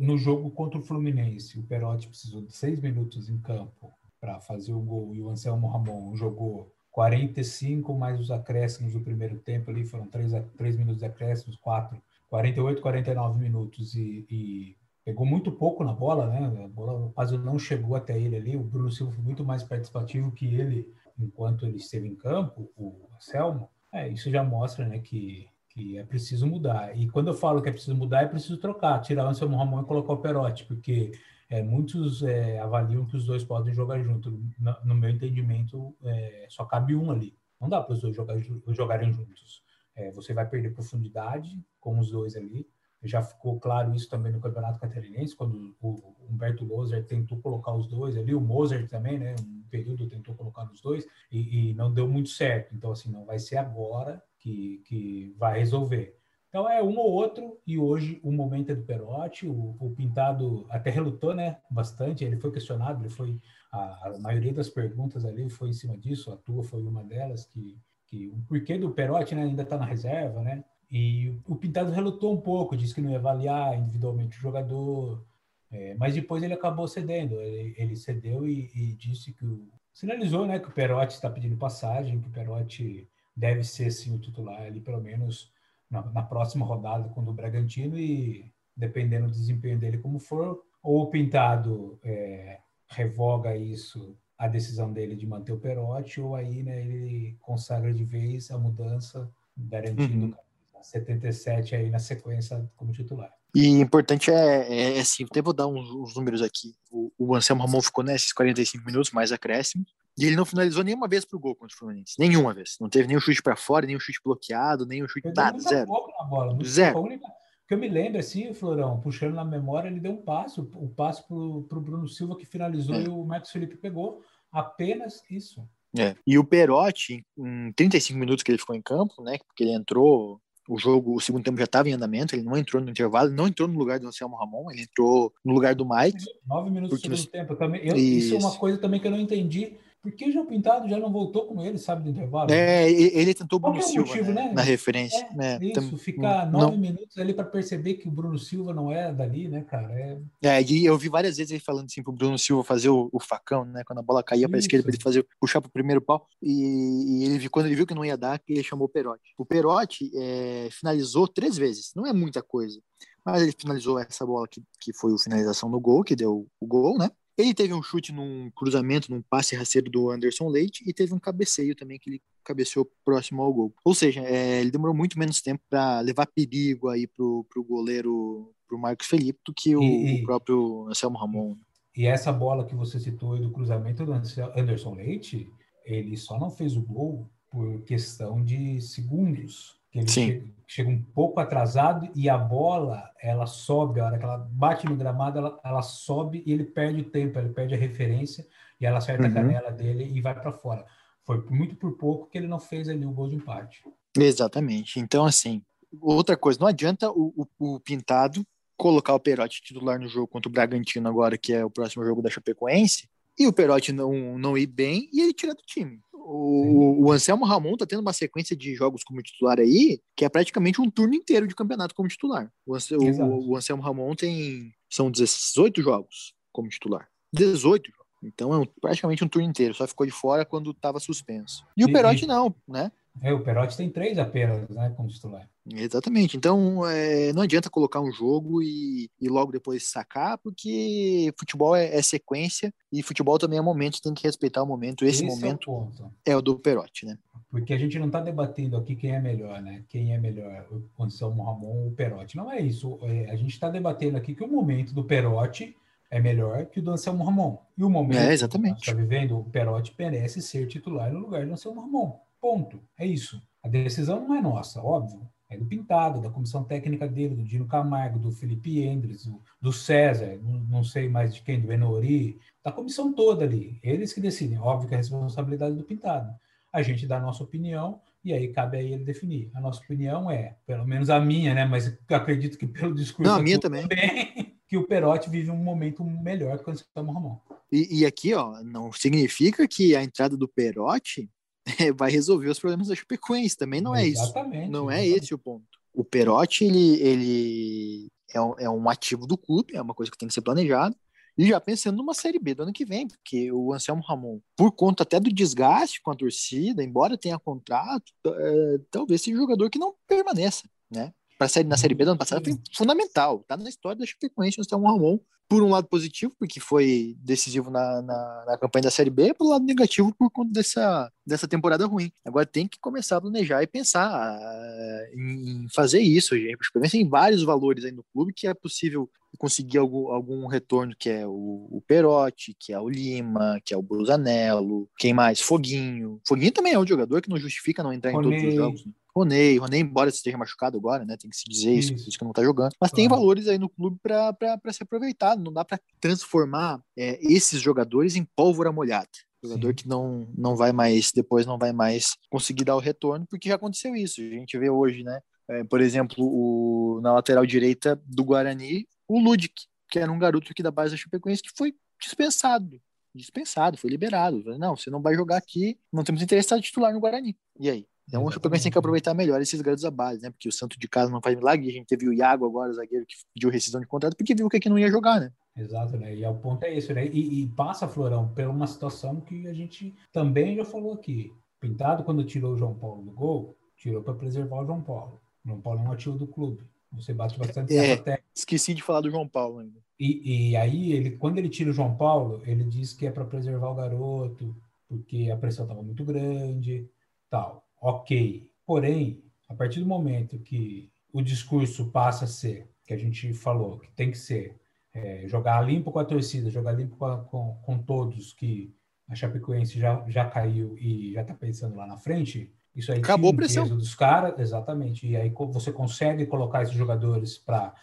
no 0.00 0.16
jogo 0.16 0.50
contra 0.50 0.78
o 0.78 0.82
Fluminense, 0.82 1.58
o 1.58 1.62
Perotti 1.62 2.08
precisou 2.08 2.40
de 2.40 2.52
seis 2.52 2.80
minutos 2.80 3.28
em 3.28 3.38
campo 3.38 3.92
para 4.20 4.40
fazer 4.40 4.72
o 4.72 4.80
gol 4.80 5.14
e 5.14 5.20
o 5.20 5.28
Anselmo 5.28 5.68
Ramon 5.68 6.14
jogou 6.14 6.72
45 6.90 7.94
mais 7.94 8.18
os 8.18 8.30
acréscimos 8.30 8.92
do 8.92 9.00
primeiro 9.00 9.38
tempo 9.38 9.70
ali, 9.70 9.84
foram 9.84 10.06
três, 10.06 10.32
três 10.56 10.76
minutos 10.76 10.98
de 10.98 11.06
acréscimos, 11.06 11.56
quatro, 11.56 12.00
48, 12.28 12.80
49 12.80 13.38
minutos 13.38 13.94
e, 13.94 14.26
e 14.30 14.76
pegou 15.04 15.24
muito 15.24 15.50
pouco 15.52 15.84
na 15.84 15.92
bola, 15.92 16.26
né? 16.26 16.64
A 16.64 16.68
bola 16.68 17.10
quase 17.14 17.38
não 17.38 17.58
chegou 17.58 17.96
até 17.96 18.18
ele 18.18 18.36
ali. 18.36 18.56
O 18.56 18.62
Bruno 18.62 18.90
Silva 18.90 19.12
foi 19.12 19.24
muito 19.24 19.44
mais 19.44 19.62
participativo 19.62 20.32
que 20.32 20.46
ele 20.46 20.86
enquanto 21.18 21.66
ele 21.66 21.76
esteve 21.76 22.06
em 22.06 22.14
campo, 22.14 22.70
o 22.76 23.08
Selmo, 23.18 23.70
é, 23.92 24.08
isso 24.08 24.30
já 24.30 24.42
mostra 24.42 24.86
né, 24.86 24.98
que, 24.98 25.48
que 25.70 25.98
é 25.98 26.04
preciso 26.04 26.46
mudar. 26.46 26.96
E 26.96 27.08
quando 27.08 27.28
eu 27.28 27.34
falo 27.34 27.60
que 27.62 27.68
é 27.68 27.72
preciso 27.72 27.96
mudar, 27.96 28.22
é 28.22 28.26
preciso 28.26 28.58
trocar, 28.58 29.00
tirar 29.00 29.24
o 29.24 29.28
Anselmo 29.28 29.56
Ramon 29.56 29.82
e 29.82 29.86
colocar 29.86 30.12
o 30.12 30.18
Perotti, 30.18 30.64
porque 30.64 31.12
é, 31.48 31.62
muitos 31.62 32.22
é, 32.22 32.58
avaliam 32.58 33.06
que 33.06 33.16
os 33.16 33.24
dois 33.24 33.42
podem 33.42 33.72
jogar 33.72 33.98
junto. 34.00 34.30
No, 34.58 34.76
no 34.84 34.94
meu 34.94 35.10
entendimento, 35.10 35.96
é, 36.02 36.46
só 36.48 36.64
cabe 36.64 36.94
um 36.94 37.10
ali. 37.10 37.36
Não 37.60 37.68
dá 37.68 37.80
para 37.80 37.94
os 37.94 38.00
dois 38.00 38.14
jogar, 38.14 38.38
jogarem 38.68 39.12
juntos. 39.12 39.62
É, 39.94 40.12
você 40.12 40.32
vai 40.32 40.48
perder 40.48 40.74
profundidade 40.74 41.60
com 41.80 41.98
os 41.98 42.10
dois 42.10 42.36
ali. 42.36 42.68
Já 43.02 43.22
ficou 43.22 43.60
claro 43.60 43.94
isso 43.94 44.08
também 44.08 44.32
no 44.32 44.40
Campeonato 44.40 44.80
Catarinense, 44.80 45.36
quando 45.36 45.76
o 45.80 46.14
Humberto 46.28 46.64
Loser 46.64 47.06
tentou 47.06 47.38
colocar 47.38 47.72
os 47.74 47.86
dois 47.86 48.16
ali, 48.16 48.34
o 48.34 48.40
Moser 48.40 48.88
também, 48.88 49.18
né? 49.18 49.34
Um 49.40 49.62
período 49.70 50.08
tentou 50.08 50.34
colocar 50.34 50.64
os 50.72 50.80
dois 50.80 51.06
e, 51.30 51.70
e 51.70 51.74
não 51.74 51.92
deu 51.92 52.08
muito 52.08 52.30
certo. 52.30 52.74
Então, 52.74 52.90
assim, 52.90 53.10
não 53.10 53.24
vai 53.24 53.38
ser 53.38 53.56
agora 53.56 54.22
que, 54.38 54.82
que 54.84 55.34
vai 55.38 55.58
resolver. 55.58 56.18
Então 56.48 56.68
é 56.68 56.82
um 56.82 56.96
ou 56.98 57.12
outro, 57.12 57.60
e 57.66 57.78
hoje 57.78 58.20
o 58.22 58.32
momento 58.32 58.72
é 58.72 58.74
do 58.74 58.82
Perotti, 58.82 59.46
o, 59.46 59.76
o, 59.78 59.90
Pintado 59.94 60.66
até 60.70 60.88
relutou, 60.88 61.34
né, 61.34 61.58
bastante, 61.70 62.24
ele 62.24 62.38
foi 62.38 62.50
questionado, 62.50 63.02
ele 63.02 63.10
foi, 63.10 63.38
a, 63.70 64.08
a, 64.08 64.18
maioria 64.18 64.54
das 64.54 64.70
perguntas 64.70 65.26
ali 65.26 65.48
foi 65.50 65.68
em 65.68 65.74
cima 65.74 65.96
disso, 65.96 66.32
a 66.32 66.36
tua 66.38 66.62
foi 66.62 66.82
uma 66.82 67.04
delas, 67.04 67.44
que, 67.44 67.78
que 68.06 68.28
o 68.28 68.38
porquê 68.48 68.78
do 68.78 68.90
Perotti, 68.90 69.34
né, 69.34 69.42
ainda 69.42 69.62
está 69.62 69.76
na 69.76 69.84
reserva, 69.84 70.42
né, 70.42 70.64
e 70.90 71.34
o 71.46 71.54
Pintado 71.54 71.92
relutou 71.92 72.32
um 72.32 72.40
pouco, 72.40 72.76
disse 72.76 72.94
que 72.94 73.00
não 73.00 73.10
ia 73.10 73.18
avaliar 73.18 73.78
individualmente 73.78 74.38
o 74.38 74.40
jogador, 74.40 75.22
é, 75.70 75.94
mas 75.94 76.14
depois 76.14 76.42
ele 76.42 76.54
acabou 76.54 76.88
cedendo. 76.88 77.40
Ele, 77.40 77.74
ele 77.76 77.96
cedeu 77.96 78.46
e, 78.48 78.70
e, 78.74 78.94
disse 78.94 79.32
que 79.32 79.44
o, 79.44 79.68
sinalizou, 79.92 80.46
né, 80.46 80.58
que 80.58 80.68
o 80.68 80.72
Perotti 80.72 81.14
está 81.14 81.28
pedindo 81.28 81.56
passagem, 81.56 82.20
que 82.20 82.28
o 82.28 82.32
Perotti 82.32 83.08
deve 83.36 83.62
ser 83.62 83.90
sim 83.90 84.14
o 84.14 84.18
titular 84.18 84.62
ali 84.62 84.80
pelo 84.80 85.00
menos 85.00 85.52
na, 85.90 86.02
na 86.10 86.22
próxima 86.22 86.64
rodada 86.64 87.08
contra 87.10 87.30
o 87.30 87.34
Bragantino 87.34 87.98
e 87.98 88.50
dependendo 88.76 89.26
do 89.26 89.32
desempenho 89.32 89.78
dele 89.78 89.98
como 89.98 90.18
for, 90.18 90.62
ou 90.82 91.02
o 91.02 91.06
Pintado 91.06 91.98
é, 92.02 92.60
revoga 92.88 93.56
isso 93.56 94.16
a 94.38 94.46
decisão 94.46 94.92
dele 94.92 95.16
de 95.16 95.26
manter 95.26 95.52
o 95.52 95.58
Perotti, 95.58 96.20
ou 96.20 96.36
aí 96.36 96.62
né, 96.62 96.80
ele 96.80 97.36
consagra 97.40 97.92
de 97.92 98.04
vez 98.04 98.50
a 98.52 98.56
mudança, 98.56 99.28
garantindo 99.56 100.26
uhum. 100.26 100.34
77 100.82 101.74
aí 101.74 101.90
na 101.90 101.98
sequência 101.98 102.70
como 102.76 102.92
titular. 102.92 103.30
E 103.54 103.66
importante 103.66 104.30
é, 104.30 104.68
é, 104.68 104.96
é 104.96 105.00
assim, 105.00 105.24
até 105.24 105.40
vou 105.40 105.52
dar 105.52 105.66
uns, 105.66 105.90
uns 105.90 106.14
números 106.14 106.42
aqui. 106.42 106.74
O, 106.90 107.10
o 107.18 107.34
Anselmo 107.34 107.64
Ramon 107.64 107.80
ficou 107.80 108.04
nesses 108.04 108.32
45 108.32 108.84
minutos, 108.84 109.10
mais 109.10 109.32
acréscimo, 109.32 109.84
e 110.18 110.26
ele 110.26 110.36
não 110.36 110.44
finalizou 110.44 110.84
nenhuma 110.84 111.08
vez 111.08 111.24
pro 111.24 111.38
gol 111.38 111.54
contra 111.54 111.74
o 111.74 111.78
Fluminense. 111.78 112.14
Nenhuma 112.18 112.52
vez. 112.52 112.76
Não 112.80 112.88
teve 112.88 113.08
nenhum 113.08 113.20
chute 113.20 113.42
para 113.42 113.56
fora, 113.56 113.86
nenhum 113.86 114.00
chute 114.00 114.20
bloqueado, 114.22 114.84
nenhum 114.84 115.08
chute, 115.08 115.32
nada, 115.34 115.58
zero. 115.58 115.90
Na 116.18 116.24
bola, 116.24 116.58
zero. 116.64 117.00
Única, 117.00 117.26
que 117.66 117.74
eu 117.74 117.78
me 117.78 117.88
lembro, 117.88 118.18
assim, 118.18 118.52
Florão, 118.52 119.00
puxando 119.00 119.34
na 119.34 119.44
memória, 119.44 119.88
ele 119.88 120.00
deu 120.00 120.12
um 120.12 120.22
passo, 120.22 120.70
o 120.74 120.84
um 120.84 120.88
passo 120.88 121.26
pro, 121.26 121.62
pro 121.68 121.80
Bruno 121.80 122.08
Silva 122.08 122.36
que 122.36 122.44
finalizou 122.44 122.96
é. 122.96 123.02
e 123.02 123.08
o 123.08 123.24
Marcos 123.24 123.50
Felipe 123.50 123.76
pegou. 123.76 124.22
Apenas 124.50 125.22
isso. 125.30 125.68
É. 125.96 126.14
E 126.26 126.38
o 126.38 126.44
Perotti, 126.44 127.24
em 127.38 127.72
35 127.72 128.18
minutos 128.18 128.42
que 128.42 128.50
ele 128.50 128.58
ficou 128.58 128.74
em 128.74 128.82
campo, 128.82 129.22
né? 129.22 129.38
Porque 129.46 129.64
ele 129.64 129.72
entrou 129.72 130.40
o 130.68 130.78
jogo, 130.78 131.16
o 131.16 131.20
segundo 131.20 131.42
tempo 131.42 131.56
já 131.56 131.64
estava 131.64 131.88
em 131.88 131.94
andamento, 131.94 132.36
ele 132.36 132.42
não 132.42 132.56
entrou 132.56 132.82
no 132.82 132.90
intervalo, 132.90 133.30
não 133.30 133.48
entrou 133.48 133.66
no 133.66 133.78
lugar 133.78 133.98
do 133.98 134.06
Anselmo 134.06 134.36
Ramon, 134.36 134.70
ele 134.70 134.82
entrou 134.82 135.32
no 135.42 135.54
lugar 135.54 135.74
do 135.74 135.88
Mike. 135.88 136.22
Nove 136.46 136.70
minutos 136.70 137.00
do 137.00 137.16
segundo 137.16 137.30
tempo. 137.30 137.56
Também, 137.56 137.80
eu, 137.82 137.96
isso. 137.96 138.34
isso 138.34 138.34
é 138.34 138.38
uma 138.38 138.54
coisa 138.54 138.76
também 138.76 139.00
que 139.00 139.06
eu 139.06 139.10
não 139.10 139.18
entendi 139.18 139.72
por 140.00 140.12
que 140.12 140.28
o 140.28 140.32
João 140.32 140.46
Pintado 140.46 140.88
já 140.88 140.98
não 140.98 141.10
voltou 141.12 141.46
com 141.46 141.62
ele, 141.62 141.76
sabe, 141.76 142.04
do 142.04 142.10
intervalo? 142.10 142.50
É, 142.52 142.90
ele 142.90 143.34
tentou 143.34 143.58
o 143.58 143.60
Bruno 143.60 143.78
é 143.78 143.82
Silva 143.82 144.08
motivo, 144.08 144.32
né? 144.32 144.52
na 144.54 144.62
referência. 144.62 145.26
É, 145.32 145.34
né? 145.34 145.58
Isso, 145.60 145.98
ficar 145.98 146.50
nove 146.50 146.72
não... 146.72 146.78
minutos 146.78 147.18
ali 147.18 147.34
para 147.34 147.44
perceber 147.44 147.94
que 147.94 148.08
o 148.08 148.10
Bruno 148.10 148.38
Silva 148.38 148.72
não 148.72 148.92
é 148.92 149.12
dali, 149.12 149.48
né, 149.48 149.62
cara? 149.62 149.92
É... 149.92 150.18
é, 150.42 150.62
e 150.62 150.84
eu 150.84 150.96
vi 150.96 151.08
várias 151.08 151.36
vezes 151.36 151.50
ele 151.50 151.60
falando 151.60 151.86
assim 151.86 152.02
pro 152.02 152.12
Bruno 152.12 152.38
Silva 152.38 152.62
fazer 152.62 152.88
o, 152.88 153.08
o 153.12 153.20
facão, 153.20 153.64
né? 153.64 153.82
Quando 153.84 153.98
a 153.98 154.02
bola 154.02 154.22
caía 154.22 154.48
para 154.48 154.58
a 154.58 154.60
esquerda, 154.60 154.84
para 154.84 154.94
ele 154.94 155.02
fazer, 155.02 155.26
puxar 155.40 155.60
pro 155.60 155.70
primeiro 155.70 156.00
pau. 156.00 156.28
E, 156.40 156.52
e, 156.52 157.24
ele, 157.24 157.48
quando 157.48 157.66
ele 157.66 157.74
viu 157.74 157.86
que 157.86 157.94
não 157.94 158.04
ia 158.04 158.16
dar, 158.16 158.40
ele 158.48 158.62
chamou 158.62 158.86
o 158.86 158.88
Perotti. 158.88 159.34
O 159.36 159.44
Perotti 159.44 160.10
é, 160.14 160.68
finalizou 160.70 161.26
três 161.26 161.56
vezes, 161.56 161.90
não 161.96 162.06
é 162.06 162.12
muita 162.12 162.42
coisa. 162.42 162.80
Mas 163.24 163.42
ele 163.42 163.52
finalizou 163.58 163.98
essa 163.98 164.24
bola 164.24 164.46
que, 164.48 164.62
que 164.80 164.92
foi 164.92 165.12
a 165.12 165.18
finalização 165.18 165.68
no 165.68 165.80
gol, 165.80 166.02
que 166.02 166.16
deu 166.16 166.46
o 166.60 166.66
gol, 166.66 166.96
né? 166.96 167.10
Ele 167.38 167.54
teve 167.54 167.72
um 167.72 167.80
chute 167.80 168.10
num 168.12 168.50
cruzamento, 168.50 169.12
num 169.12 169.22
passe 169.22 169.54
rasteiro 169.54 169.88
do 169.88 170.10
Anderson 170.10 170.48
Leite 170.48 170.82
e 170.84 170.92
teve 170.92 171.14
um 171.14 171.20
cabeceio 171.20 171.76
também 171.76 171.96
que 171.96 172.10
ele 172.10 172.22
cabeceou 172.42 172.90
próximo 173.04 173.40
ao 173.40 173.54
gol. 173.54 173.72
Ou 173.84 173.94
seja, 173.94 174.20
é, 174.22 174.60
ele 174.60 174.72
demorou 174.72 174.94
muito 174.94 175.16
menos 175.16 175.40
tempo 175.40 175.62
para 175.70 176.00
levar 176.00 176.26
perigo 176.26 176.88
aí 176.88 177.06
pro, 177.06 177.46
pro 177.48 177.62
goleiro, 177.62 178.52
pro 178.66 178.76
Marcos 178.76 179.06
Felipe, 179.06 179.38
do 179.46 179.54
que 179.54 179.76
o, 179.76 179.80
e, 179.80 180.20
o 180.20 180.24
próprio 180.24 180.88
Anselmo 180.88 181.16
Ramon. 181.16 181.54
E 181.96 182.06
essa 182.06 182.32
bola 182.32 182.66
que 182.66 182.74
você 182.74 182.98
citou 182.98 183.34
aí 183.34 183.40
do 183.40 183.52
cruzamento 183.52 184.04
do 184.04 184.12
Anderson 184.12 184.94
Leite, 184.94 185.48
ele 185.84 186.16
só 186.16 186.40
não 186.40 186.50
fez 186.50 186.76
o 186.76 186.82
gol 186.82 187.30
por 187.48 187.82
questão 187.82 188.44
de 188.44 188.80
segundos 188.80 189.77
que 189.90 189.98
ele 189.98 190.08
chega, 190.08 190.46
chega, 190.66 190.90
um 190.90 191.02
pouco 191.02 191.40
atrasado 191.40 192.10
e 192.14 192.28
a 192.28 192.36
bola 192.36 193.10
ela 193.20 193.46
sobe, 193.46 194.00
a 194.00 194.06
hora 194.06 194.18
que 194.18 194.24
ela 194.24 194.38
bate 194.38 194.86
no 194.86 194.96
gramado, 194.96 195.38
ela, 195.38 195.60
ela 195.64 195.82
sobe 195.82 196.42
e 196.46 196.52
ele 196.52 196.64
perde 196.64 197.00
o 197.00 197.10
tempo, 197.10 197.38
ele 197.38 197.50
perde 197.50 197.74
a 197.74 197.78
referência 197.78 198.46
e 198.80 198.86
ela 198.86 198.98
acerta 198.98 199.24
uhum. 199.24 199.30
a 199.30 199.34
canela 199.34 199.70
dele 199.70 200.10
e 200.12 200.20
vai 200.20 200.34
para 200.34 200.52
fora. 200.52 200.84
Foi 201.24 201.44
muito 201.50 201.76
por 201.76 201.96
pouco 201.96 202.26
que 202.26 202.38
ele 202.38 202.46
não 202.46 202.58
fez 202.58 202.88
ali 202.88 203.04
o 203.04 203.10
gol 203.10 203.28
de 203.28 203.36
empate. 203.36 203.82
Exatamente. 204.16 204.98
Então, 204.98 205.26
assim, 205.26 205.62
outra 206.00 206.36
coisa, 206.36 206.58
não 206.60 206.66
adianta 206.66 207.10
o, 207.10 207.46
o, 207.58 207.74
o 207.74 207.80
Pintado 207.80 208.46
colocar 208.76 209.12
o 209.14 209.20
Perotti 209.20 209.60
titular 209.60 209.98
no 209.98 210.08
jogo 210.08 210.28
contra 210.28 210.48
o 210.48 210.52
Bragantino 210.52 211.08
agora, 211.08 211.36
que 211.36 211.52
é 211.52 211.64
o 211.64 211.70
próximo 211.70 212.04
jogo 212.04 212.22
da 212.22 212.30
Chapecoense, 212.30 213.08
e 213.38 213.46
o 213.46 213.52
Perotti 213.52 213.92
não, 213.92 214.38
não 214.38 214.56
ir 214.56 214.66
bem 214.66 215.08
e 215.12 215.20
ele 215.20 215.34
tira 215.34 215.54
do 215.54 215.62
time. 215.62 216.00
O, 216.20 217.06
o, 217.06 217.12
Anselmo 217.12 217.44
Ramon 217.44 217.76
tá 217.76 217.86
tendo 217.86 218.00
uma 218.00 218.12
sequência 218.12 218.56
de 218.56 218.74
jogos 218.74 219.02
como 219.02 219.22
titular 219.22 219.58
aí, 219.58 220.00
que 220.16 220.24
é 220.24 220.28
praticamente 220.28 220.80
um 220.80 220.90
turno 220.90 221.14
inteiro 221.14 221.46
de 221.46 221.54
campeonato 221.54 221.94
como 221.94 222.08
titular. 222.08 222.52
O, 222.66 222.74
o, 222.74 223.50
o 223.50 223.56
Anselmo 223.56 223.82
Ramon 223.82 224.14
tem. 224.14 224.72
São 224.90 225.10
18 225.10 225.82
jogos 225.82 226.34
como 226.52 226.68
titular. 226.68 227.08
18 227.32 227.90
jogos. 227.90 227.98
Então 228.22 228.52
é 228.52 228.58
um, 228.58 228.66
praticamente 228.80 229.24
um 229.24 229.28
turno 229.28 229.48
inteiro, 229.48 229.74
só 229.74 229.86
ficou 229.86 230.04
de 230.04 230.12
fora 230.12 230.44
quando 230.44 230.72
estava 230.72 230.98
suspenso. 230.98 231.64
E 231.76 231.84
o 231.84 231.92
Perotti 231.92 232.26
não, 232.26 232.54
né? 232.66 232.90
É, 233.22 233.32
o 233.32 233.40
Perotti 233.40 233.76
tem 233.76 233.90
três 233.90 234.18
apenas, 234.18 234.68
né, 234.68 234.92
como 234.96 235.08
titular. 235.08 235.48
Exatamente. 235.74 236.36
Então, 236.36 236.86
é, 236.86 237.32
não 237.32 237.42
adianta 237.42 237.68
colocar 237.68 238.00
um 238.00 238.12
jogo 238.12 238.62
e, 238.62 239.10
e 239.20 239.28
logo 239.28 239.52
depois 239.52 239.86
sacar, 239.86 240.38
porque 240.38 241.32
futebol 241.38 241.76
é, 241.76 241.94
é, 241.94 242.02
sequência 242.02 242.72
e 242.92 243.02
futebol 243.02 243.38
também 243.38 243.58
é 243.58 243.62
momento, 243.62 244.00
tem 244.00 244.14
que 244.14 244.26
respeitar 244.26 244.62
o 244.62 244.66
momento. 244.66 245.04
Esse, 245.04 245.26
Esse 245.26 245.40
momento 245.40 245.70
é 245.70 245.74
o, 245.74 246.12
é 246.34 246.36
o, 246.36 246.42
do 246.42 246.58
Perotti, 246.58 247.06
né? 247.06 247.18
Porque 247.50 247.72
a 247.72 247.78
gente 247.78 247.98
não 247.98 248.06
está 248.06 248.20
debatendo 248.20 248.76
aqui 248.76 248.94
quem 248.94 249.14
é 249.14 249.20
melhor, 249.20 249.60
né? 249.60 249.84
Quem 249.88 250.14
é 250.14 250.18
melhor, 250.18 250.66
o 250.70 251.04
Anselmo 251.04 251.44
Ramon 251.44 251.66
ou 251.66 251.88
o 251.88 251.92
Perotti. 251.92 252.36
Não 252.36 252.50
é 252.50 252.60
isso. 252.60 252.98
É, 253.02 253.30
a 253.30 253.36
gente 253.36 253.50
está 253.50 253.70
debatendo 253.70 254.16
aqui 254.16 254.34
que 254.34 254.44
o 254.44 254.48
momento 254.48 254.94
do 254.94 255.04
Perotti 255.04 255.74
é 256.10 256.20
melhor 256.20 256.66
que 256.66 256.80
o 256.80 256.82
do 256.82 256.90
Anselmo 256.90 257.24
Ramon. 257.24 257.58
E 257.76 257.84
o 257.84 257.90
momento 257.90 258.18
é, 258.18 258.32
exatamente. 258.32 258.76
que 258.76 258.80
está 258.80 258.94
vivendo, 258.94 259.38
o 259.38 259.44
Perotti 259.44 259.94
merece 259.98 260.40
ser 260.40 260.66
titular 260.66 261.12
no 261.12 261.20
lugar 261.20 261.46
do 261.46 261.52
Anselmo 261.52 261.80
Ramon. 261.80 262.18
Ponto. 262.40 262.82
É 262.98 263.06
isso. 263.06 263.40
A 263.62 263.68
decisão 263.68 264.26
não 264.26 264.34
é 264.34 264.40
nossa, 264.40 264.80
óbvio. 264.82 265.28
É 265.50 265.56
do 265.56 265.64
Pintado, 265.64 266.20
da 266.20 266.28
comissão 266.28 266.62
técnica 266.62 267.08
dele, 267.08 267.34
do 267.34 267.42
Dino 267.42 267.66
Camargo, 267.66 268.18
do 268.18 268.30
Felipe 268.30 268.82
Endres, 268.82 269.24
do, 269.24 269.42
do 269.58 269.72
César, 269.72 270.38
não, 270.42 270.60
não, 270.60 270.84
sei 270.84 271.08
mais 271.08 271.34
de 271.34 271.40
quem, 271.40 271.58
do 271.58 271.72
Enori, 271.72 272.38
da 272.62 272.70
comissão 272.70 273.14
toda 273.14 273.44
ali. 273.44 273.78
Eles 273.82 274.12
que 274.12 274.20
decidem. 274.20 274.58
Óbvio 274.58 274.88
que 274.88 274.94
é 274.94 274.98
a 274.98 275.00
responsabilidade 275.00 275.74
do 275.74 275.84
Pintado. 275.84 276.34
A 276.70 276.82
gente 276.82 277.06
dá 277.06 277.16
a 277.16 277.20
nossa 277.20 277.42
opinião 277.42 277.98
e 278.22 278.34
aí 278.34 278.48
cabe 278.48 278.76
a 278.76 278.82
ele 278.82 279.04
definir. 279.04 279.50
A 279.54 279.60
nossa 279.60 279.80
opinião 279.80 280.30
é, 280.30 280.56
pelo 280.66 280.86
menos 280.86 281.08
a 281.08 281.18
minha, 281.18 281.54
né? 281.54 281.64
Mas 281.64 281.98
acredito 282.10 282.58
que 282.58 282.66
pelo 282.66 282.94
discurso. 282.94 283.30
Não, 283.30 283.38
a 283.38 283.42
minha 283.42 283.58
também. 283.58 283.88
também. 283.88 284.58
Que 284.68 284.76
o 284.76 284.86
Perotti 284.86 285.30
vive 285.30 285.50
um 285.50 285.56
momento 285.56 286.04
melhor 286.04 286.58
que 286.58 286.68
o 286.68 286.70
Anselmo 286.70 287.10
Ramon. 287.10 287.38
E, 287.72 288.00
e 288.00 288.04
aqui, 288.04 288.34
ó, 288.34 288.62
não 288.62 288.92
significa 288.92 289.66
que 289.66 289.96
a 289.96 290.04
entrada 290.04 290.36
do 290.36 290.46
Perotti 290.46 291.30
vai 291.96 292.10
resolver 292.10 292.48
os 292.48 292.58
problemas 292.58 292.88
da 292.88 292.94
Chapecoense. 292.94 293.56
Também 293.56 293.80
não 293.80 293.94
é 293.94 294.06
exatamente, 294.06 294.62
isso. 294.62 294.72
Não 294.72 294.90
é 294.90 294.96
exatamente. 294.96 295.20
é 295.20 295.24
esse 295.24 295.34
o 295.34 295.38
ponto. 295.38 295.66
O 295.94 296.04
Perotti, 296.04 296.64
ele, 296.64 297.00
ele 297.00 298.08
é, 298.32 298.40
um, 298.40 298.54
é 298.58 298.70
um 298.70 298.88
ativo 298.88 299.26
do 299.26 299.36
clube, 299.36 299.74
é 299.74 299.82
uma 299.82 299.94
coisa 299.94 300.10
que 300.10 300.18
tem 300.18 300.28
que 300.28 300.34
ser 300.34 300.42
planejado. 300.42 300.96
E 301.36 301.46
já 301.46 301.60
pensando 301.60 301.96
numa 301.96 302.14
Série 302.14 302.38
B 302.38 302.52
do 302.52 302.64
ano 302.64 302.72
que 302.72 302.84
vem, 302.84 303.06
porque 303.06 303.52
o 303.52 303.72
Anselmo 303.72 304.02
Ramon, 304.02 304.40
por 304.56 304.72
conta 304.72 305.04
até 305.04 305.20
do 305.20 305.32
desgaste 305.32 306.02
com 306.02 306.10
a 306.10 306.16
torcida, 306.16 306.82
embora 306.82 307.16
tenha 307.16 307.38
contrato, 307.38 308.12
é, 308.26 308.78
talvez 308.90 309.22
seja 309.22 309.36
um 309.36 309.40
jogador 309.40 309.70
que 309.70 309.78
não 309.78 309.94
permaneça, 310.06 310.68
né? 310.90 311.12
Para 311.38 311.48
série 311.48 311.68
na 311.68 311.76
Série 311.76 311.94
B 311.94 312.04
do 312.04 312.10
ano 312.10 312.18
passado 312.18 312.42
foi 312.44 312.58
fundamental, 312.74 313.44
tá 313.46 313.56
na 313.56 313.68
história 313.68 313.96
da 313.96 314.04
Chapecoense 314.04 314.58
o 314.58 314.62
Anselmo 314.62 314.88
Ramon 314.88 315.20
por 315.48 315.62
um 315.62 315.70
lado 315.70 315.88
positivo, 315.88 316.34
porque 316.38 316.60
foi 316.60 317.16
decisivo 317.20 317.70
na, 317.70 318.02
na, 318.02 318.44
na, 318.46 318.58
campanha 318.58 318.84
da 318.84 318.90
Série 318.90 319.08
B, 319.08 319.32
por 319.32 319.46
um 319.46 319.50
lado 319.50 319.64
negativo 319.64 320.14
por 320.14 320.30
conta 320.30 320.52
dessa, 320.52 321.10
dessa 321.26 321.48
temporada 321.48 321.86
ruim. 321.86 322.12
Agora 322.24 322.44
tem 322.44 322.68
que 322.68 322.78
começar 322.78 323.16
a 323.16 323.20
planejar 323.20 323.62
e 323.62 323.66
pensar 323.66 324.38
uh, 324.38 325.18
em, 325.18 325.66
fazer 325.74 326.00
isso, 326.00 326.36
gente. 326.36 326.58
Pensa 326.74 326.98
em 326.98 327.08
vários 327.08 327.42
valores 327.42 327.84
aí 327.84 327.92
no 327.92 328.04
clube 328.12 328.34
que 328.34 328.46
é 328.46 328.52
possível 328.52 329.10
conseguir 329.38 329.78
algum, 329.78 330.08
algum 330.08 330.46
retorno, 330.46 330.94
que 330.98 331.08
é 331.08 331.26
o, 331.26 331.68
o 331.70 331.82
Perotti, 331.86 332.54
que 332.58 332.72
é 332.72 332.80
o 332.80 332.88
Lima, 332.88 333.60
que 333.64 333.72
é 333.72 333.76
o 333.76 333.82
Brusanello, 333.82 334.90
quem 334.98 335.14
mais? 335.14 335.40
Foguinho. 335.40 336.20
Foguinho 336.26 336.52
também 336.52 336.74
é 336.74 336.78
um 336.78 336.86
jogador 336.86 337.22
que 337.22 337.30
não 337.30 337.38
justifica 337.38 337.82
não 337.82 337.92
entrar 337.92 338.12
Ronei. 338.12 338.30
em 338.30 338.34
todos 338.34 338.48
os 338.48 338.54
jogos. 338.54 338.84
Né? 338.84 338.92
Ronei, 339.16 339.58
Ronei, 339.58 339.80
embora 339.80 340.10
esteja 340.10 340.36
machucado 340.36 340.76
agora, 340.76 341.04
né? 341.04 341.16
Tem 341.16 341.30
que 341.30 341.36
se 341.36 341.44
dizer 341.48 341.72
isso, 341.72 341.92
isso, 341.92 342.08
isso 342.08 342.18
que 342.18 342.24
não 342.24 342.32
tá 342.32 342.42
jogando. 342.42 342.72
Mas 342.80 342.92
tem 342.92 343.08
valores 343.08 343.48
aí 343.48 343.58
no 343.58 343.68
clube 343.68 343.98
para 344.02 344.72
se 344.72 344.82
aproveitar. 344.82 345.36
Não 345.36 345.52
dá 345.52 345.64
para 345.64 345.80
transformar 346.00 346.80
é, 346.96 347.18
esses 347.22 347.60
jogadores 347.60 348.16
em 348.16 348.24
pólvora 348.36 348.70
molhada. 348.70 349.08
Jogador 349.42 349.68
Sim. 349.68 349.74
que 349.74 349.88
não, 349.88 350.28
não 350.36 350.56
vai 350.56 350.72
mais, 350.72 351.12
depois 351.12 351.46
não 351.46 351.58
vai 351.58 351.72
mais 351.72 352.16
conseguir 352.30 352.64
dar 352.64 352.76
o 352.76 352.80
retorno, 352.80 353.26
porque 353.28 353.48
já 353.48 353.54
aconteceu 353.54 353.94
isso. 353.94 354.20
A 354.20 354.24
gente 354.24 354.58
vê 354.58 354.68
hoje, 354.68 355.02
né? 355.02 355.20
É, 355.50 355.64
por 355.64 355.80
exemplo, 355.80 356.16
o, 356.18 357.00
na 357.02 357.12
lateral 357.12 357.46
direita 357.46 358.00
do 358.04 358.24
Guarani, 358.24 358.86
o 359.08 359.18
Ludic, 359.18 359.66
que 359.90 359.98
era 359.98 360.12
um 360.12 360.18
garoto 360.18 360.52
aqui 360.52 360.62
da 360.62 360.70
base 360.70 360.92
da 360.92 360.96
Chapecoense 360.96 361.42
que 361.42 361.50
foi 361.56 361.74
dispensado. 362.00 362.80
Dispensado, 363.14 363.78
foi 363.78 363.90
liberado. 363.90 364.42
Não, 364.58 364.76
você 364.76 364.90
não 364.90 365.00
vai 365.00 365.14
jogar 365.14 365.38
aqui, 365.38 365.78
não 365.92 366.04
temos 366.04 366.22
interesse 366.22 366.54
em 366.54 366.60
titular 366.60 366.92
no 366.92 367.00
Guarani. 367.00 367.36
E 367.58 367.70
aí? 367.70 367.86
Então 368.06 368.24
o 368.24 368.30
Chapecoense 368.30 368.62
tem 368.64 368.72
que 368.72 368.78
aproveitar 368.78 369.12
melhor 369.12 369.40
esses 369.40 369.60
garotos 369.60 369.82
da 369.82 369.90
base, 369.90 370.22
né? 370.22 370.30
Porque 370.30 370.48
o 370.48 370.52
Santo 370.52 370.78
de 370.78 370.88
casa 370.88 371.10
não 371.10 371.20
faz 371.20 371.36
milagre. 371.36 371.68
A 371.68 371.72
gente 371.72 371.86
teve 371.86 372.08
o 372.08 372.12
Iago 372.12 372.46
agora, 372.46 372.72
zagueiro, 372.72 373.04
que 373.06 373.14
pediu 373.34 373.50
rescisão 373.50 373.80
de 373.80 373.86
contrato, 373.86 374.16
porque 374.16 374.34
viu 374.34 374.48
que 374.48 374.56
aqui 374.56 374.68
não 374.68 374.78
ia 374.78 374.90
jogar, 374.90 375.20
né? 375.20 375.30
Exato, 375.54 375.98
né? 375.98 376.16
E 376.16 376.24
o 376.24 376.34
ponto 376.34 376.64
é 376.64 376.74
esse, 376.74 376.92
né? 376.94 377.06
E, 377.06 377.42
e, 377.42 377.48
passa, 377.48 377.86
Florão, 377.86 378.28
por 378.28 378.46
uma 378.46 378.66
situação 378.66 379.20
que 379.20 379.46
a 379.46 379.52
gente 379.52 379.94
também 380.10 380.56
já 380.56 380.64
falou 380.64 380.94
aqui. 380.94 381.32
Pintado, 381.60 382.04
quando 382.04 382.24
tirou 382.24 382.54
o 382.54 382.56
João 382.56 382.74
Paulo 382.74 383.02
do 383.02 383.10
gol, 383.10 383.58
tirou 383.76 384.02
para 384.02 384.14
preservar 384.14 384.62
o 384.62 384.66
João 384.66 384.82
Paulo. 384.82 385.20
O 385.44 385.48
João 385.48 385.60
Paulo 385.60 385.80
é 385.80 385.82
um 385.82 385.92
ativo 385.92 386.16
do 386.16 386.26
clube. 386.26 386.62
Você 386.92 387.12
bate 387.12 387.38
bastante 387.38 387.76
é, 387.76 387.92
até. 387.92 388.22
Esqueci 388.34 388.74
de 388.74 388.82
falar 388.82 389.02
do 389.02 389.10
João 389.10 389.28
Paulo 389.28 389.58
ainda. 389.58 389.78
E, 389.98 390.50
e 390.50 390.56
aí, 390.56 390.92
ele, 390.92 391.10
quando 391.12 391.38
ele 391.38 391.48
tira 391.48 391.70
o 391.70 391.72
João 391.72 391.96
Paulo, 391.96 392.42
ele 392.46 392.64
diz 392.64 392.92
que 392.92 393.06
é 393.06 393.10
para 393.10 393.24
preservar 393.24 393.70
o 393.70 393.74
garoto, 393.74 394.56
porque 394.88 395.30
a 395.30 395.36
pressão 395.36 395.64
estava 395.64 395.82
muito 395.82 396.04
grande, 396.04 396.88
tal. 397.28 397.64
Ok. 397.80 398.48
Porém, 398.64 399.22
a 399.48 399.54
partir 399.54 399.80
do 399.80 399.86
momento 399.86 400.38
que 400.38 400.90
o 401.12 401.22
discurso 401.22 401.90
passa 401.90 402.24
a 402.24 402.28
ser, 402.28 402.68
que 402.84 402.92
a 402.92 402.96
gente 402.96 403.32
falou, 403.34 403.78
que 403.78 403.90
tem 403.92 404.10
que 404.10 404.18
ser 404.18 404.56
é, 404.94 405.26
jogar 405.26 405.60
limpo 405.62 405.90
com 405.90 405.98
a 405.98 406.04
torcida, 406.04 406.50
jogar 406.50 406.72
limpo 406.72 406.96
com, 406.96 407.06
a, 407.06 407.18
com, 407.24 407.54
com, 407.62 407.78
todos, 407.78 408.32
que 408.32 408.74
a 409.08 409.14
Chapecoense 409.14 409.78
já, 409.78 410.04
já 410.08 410.28
caiu 410.28 410.76
e 410.78 411.12
já 411.12 411.22
está 411.22 411.34
pensando 411.34 411.76
lá 411.76 411.86
na 411.86 411.96
frente, 411.96 412.52
isso 412.74 412.92
aí 412.92 412.98
acabou 412.98 413.30
a 413.30 413.34
pressão 413.34 413.66
dos 413.68 413.94
caras, 413.94 414.38
exatamente. 414.38 415.06
E 415.06 415.16
aí 415.16 415.30
você 415.30 415.72
consegue 415.72 416.26
colocar 416.26 416.62
esses 416.62 416.74
jogadores 416.74 417.38
para 417.38 417.74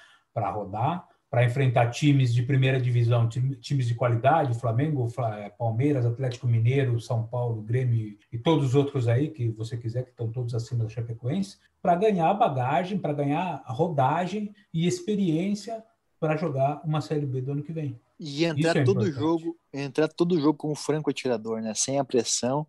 rodar, 0.51 1.07
para 1.29 1.43
enfrentar 1.43 1.89
times 1.89 2.33
de 2.33 2.43
primeira 2.43 2.79
divisão, 2.79 3.27
times 3.27 3.87
de 3.87 3.95
qualidade, 3.95 4.57
Flamengo, 4.57 5.11
é, 5.37 5.49
Palmeiras, 5.49 6.05
Atlético 6.05 6.47
Mineiro, 6.47 6.99
São 6.99 7.23
Paulo, 7.27 7.61
Grêmio 7.61 8.17
e 8.31 8.37
todos 8.37 8.67
os 8.67 8.75
outros 8.75 9.07
aí 9.07 9.29
que 9.29 9.49
você 9.49 9.75
quiser, 9.75 10.03
que 10.03 10.11
estão 10.11 10.31
todos 10.31 10.55
acima 10.55 10.83
da 10.85 10.89
Chapecoense, 10.89 11.57
para 11.81 11.95
ganhar 11.95 12.33
bagagem, 12.35 12.97
para 12.97 13.13
ganhar 13.13 13.63
rodagem 13.67 14.55
e 14.73 14.87
experiência 14.87 15.83
para 16.19 16.37
jogar 16.37 16.81
uma 16.85 17.01
Série 17.01 17.25
B 17.25 17.41
do 17.41 17.51
ano 17.51 17.63
que 17.63 17.73
vem. 17.73 17.99
E 18.19 18.45
entrar 18.45 18.77
é 18.77 18.83
todo 18.83 19.11
jogo, 19.11 19.57
entrar 19.73 20.07
todo 20.07 20.39
jogo 20.39 20.57
como 20.57 20.73
franco 20.73 21.09
atirador, 21.09 21.61
né? 21.61 21.73
Sem 21.75 21.99
a 21.99 22.03
pressão, 22.03 22.65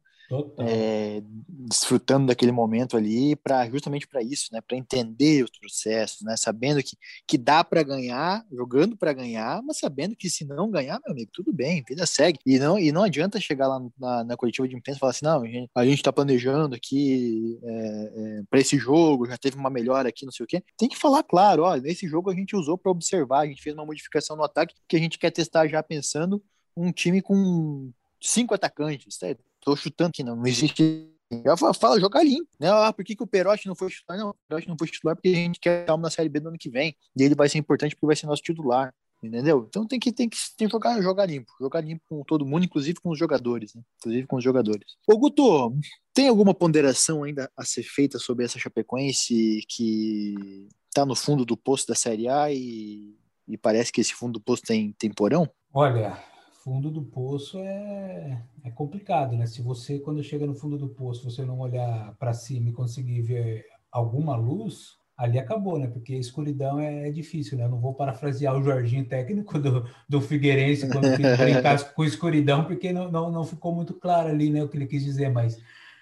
é, 0.59 1.23
desfrutando 1.49 2.27
daquele 2.27 2.53
momento 2.53 2.97
ali 2.97 3.37
para 3.37 3.69
justamente 3.69 4.07
para 4.07 4.23
isso, 4.23 4.49
né? 4.53 4.61
Para 4.61 4.77
entender 4.77 5.45
os 5.45 5.51
processos, 5.51 6.23
né? 6.23 6.37
Sabendo 6.37 6.83
que, 6.83 6.97
que 7.27 7.39
dá 7.39 7.63
para 7.63 7.83
ganhar, 7.83 8.45
jogando 8.51 8.97
para 8.97 9.13
ganhar, 9.13 9.63
mas 9.63 9.79
sabendo 9.79 10.17
que 10.17 10.29
se 10.29 10.45
não 10.45 10.71
ganhar, 10.71 11.01
meu 11.05 11.13
amigo, 11.13 11.31
tudo 11.33 11.53
bem, 11.53 11.85
vida 11.89 12.07
segue. 12.07 12.39
E 12.45 12.59
não 12.59 12.79
e 12.79 12.91
não 12.91 13.05
adianta 13.05 13.41
chegar 13.41 13.69
lá 13.69 13.81
na, 13.99 14.25
na 14.25 14.37
coletiva 14.37 14.67
de 14.67 14.77
imprensa 14.77 14.99
e 14.99 15.01
falar 15.01 15.11
assim, 15.11 15.25
não, 15.25 15.43
a 15.75 15.85
gente 15.85 15.99
está 15.99 16.13
planejando 16.13 16.75
aqui 16.75 17.59
é, 17.63 18.13
é, 18.17 18.43
para 18.51 18.61
esse 18.61 18.77
jogo, 18.77 19.27
já 19.27 19.37
teve 19.37 19.57
uma 19.57 19.71
melhora 19.71 20.09
aqui, 20.09 20.25
não 20.25 20.33
sei 20.33 20.45
o 20.45 20.47
quê. 20.47 20.63
Tem 20.77 20.89
que 20.89 20.99
falar 20.99 21.23
claro, 21.23 21.63
ó, 21.63 21.77
nesse 21.77 22.09
jogo 22.09 22.31
a 22.31 22.35
gente 22.35 22.57
usou 22.57 22.77
para 22.77 22.91
observar, 22.91 23.41
a 23.41 23.47
gente 23.47 23.63
fez 23.63 23.75
uma 23.75 23.87
modificação 23.87 24.37
no 24.37 24.45
ataque 24.45 24.75
que 24.89 24.97
a 24.97 25.01
gente 25.01 25.19
quer 25.19 25.31
testar 25.31 25.69
já 25.69 25.83
pensando 25.83 26.43
um 26.77 26.93
time 26.93 27.23
com 27.23 27.91
cinco 28.21 28.55
atacantes, 28.55 29.17
certo? 29.17 29.43
Tô 29.67 29.75
chutando 29.75 30.13
que 30.13 30.23
não, 30.23 30.37
não 30.37 30.47
existe. 30.47 31.11
Ela 31.45 31.57
fala, 31.75 31.99
jogar 31.99 32.23
limpo, 32.23 32.49
né? 32.61 32.71
Ah, 32.71 32.93
por 32.93 33.05
que, 33.05 33.17
que 33.17 33.23
o 33.25 33.27
Perotti 33.27 33.67
não 33.67 33.75
foi 33.75 33.89
titular? 33.89 34.17
Não, 34.17 34.31
o 34.31 34.37
Perotti 34.49 34.69
não 34.69 34.77
foi 34.79 34.87
titular 34.87 35.17
porque 35.17 35.29
a 35.29 35.35
gente 35.35 35.59
quer 35.59 35.85
calma 35.85 36.03
na 36.03 36.11
Série 36.11 36.29
B 36.29 36.39
do 36.39 36.51
ano 36.51 36.57
que 36.57 36.71
vem. 36.71 36.97
E 37.17 37.23
ele 37.25 37.35
vai 37.35 37.49
ser 37.49 37.59
importante 37.59 37.97
porque 37.97 38.07
vai 38.07 38.15
ser 38.15 38.27
nosso 38.27 38.43
titular. 38.43 38.95
Entendeu? 39.21 39.67
Então 39.69 39.85
tem 39.85 39.99
que, 39.99 40.13
tem 40.13 40.29
que, 40.29 40.37
tem 40.57 40.69
que 40.69 40.73
jogar, 40.73 41.03
jogar 41.03 41.27
limpo. 41.27 41.51
Jogar 41.61 41.81
limpo 41.81 42.01
com 42.09 42.23
todo 42.23 42.47
mundo, 42.47 42.65
inclusive 42.65 43.01
com 43.01 43.11
os 43.11 43.19
jogadores. 43.19 43.75
Né? 43.75 43.83
Inclusive 43.99 44.27
com 44.29 44.37
os 44.37 44.45
jogadores. 44.45 44.97
Ô, 45.05 45.19
Guto, 45.19 45.77
tem 46.15 46.29
alguma 46.29 46.55
ponderação 46.55 47.25
ainda 47.25 47.51
a 47.57 47.65
ser 47.65 47.83
feita 47.83 48.21
sobre 48.21 48.45
essa 48.45 48.61
Chapecoense 48.61 49.65
que 49.69 50.69
tá 50.95 51.05
no 51.05 51.17
fundo 51.17 51.45
do 51.45 51.57
poço 51.57 51.89
da 51.89 51.97
Série 51.97 52.29
A 52.29 52.53
e, 52.53 53.17
e 53.49 53.59
parece 53.59 53.91
que 53.91 54.01
esse 54.01 54.15
fundo 54.15 54.35
do 54.35 54.41
poço 54.41 54.63
tem, 54.63 54.93
tem 54.93 55.11
porão? 55.11 55.51
Olha, 55.75 56.23
fundo 56.67 56.91
do 56.91 57.01
poço 57.01 57.61
é, 57.61 58.43
é 58.65 58.71
complicado, 58.73 59.37
né? 59.37 59.47
Se 59.47 59.63
você, 59.63 60.01
quando 60.01 60.21
chega 60.21 60.45
no 60.45 60.57
fundo 60.57 60.77
do 60.77 60.89
poço, 60.89 61.31
você 61.31 61.45
não 61.45 61.61
olhar 61.61 62.13
para 62.19 62.33
cima 62.33 62.71
e 62.71 62.73
conseguir 62.73 63.23
ver 63.23 63.67
alguma 63.89 64.35
luz, 64.35 64.97
ali 65.17 65.39
acabou, 65.39 65.79
né? 65.79 65.87
Porque 65.87 66.17
escuridão 66.17 66.81
é, 66.81 67.07
é, 67.07 67.13
difícil, 67.13 67.57
né? 67.57 67.67
Eu 67.67 67.69
não 67.69 67.79
vou 67.79 67.95
parafrasear 67.95 68.53
o 68.57 68.65
Jorginho 68.65 69.07
técnico 69.07 69.61
do, 69.61 69.89
do 70.09 70.21
Figueirense 70.21 70.89
quando 70.89 71.07
brincar 71.39 71.95
com 71.95 72.03
escuridão, 72.03 72.65
porque 72.65 72.93
não, 72.93 73.13
não, 73.13 73.31
não 73.31 73.45
ficou 73.45 73.73
muito 73.73 73.95
claro 73.95 74.29
ali, 74.29 74.51
né? 74.51 74.65
O 74.65 74.69
que 74.69 74.77
ele 74.77 74.89
quis 74.89 75.05
dizer, 75.05 75.29
mas 75.29 75.57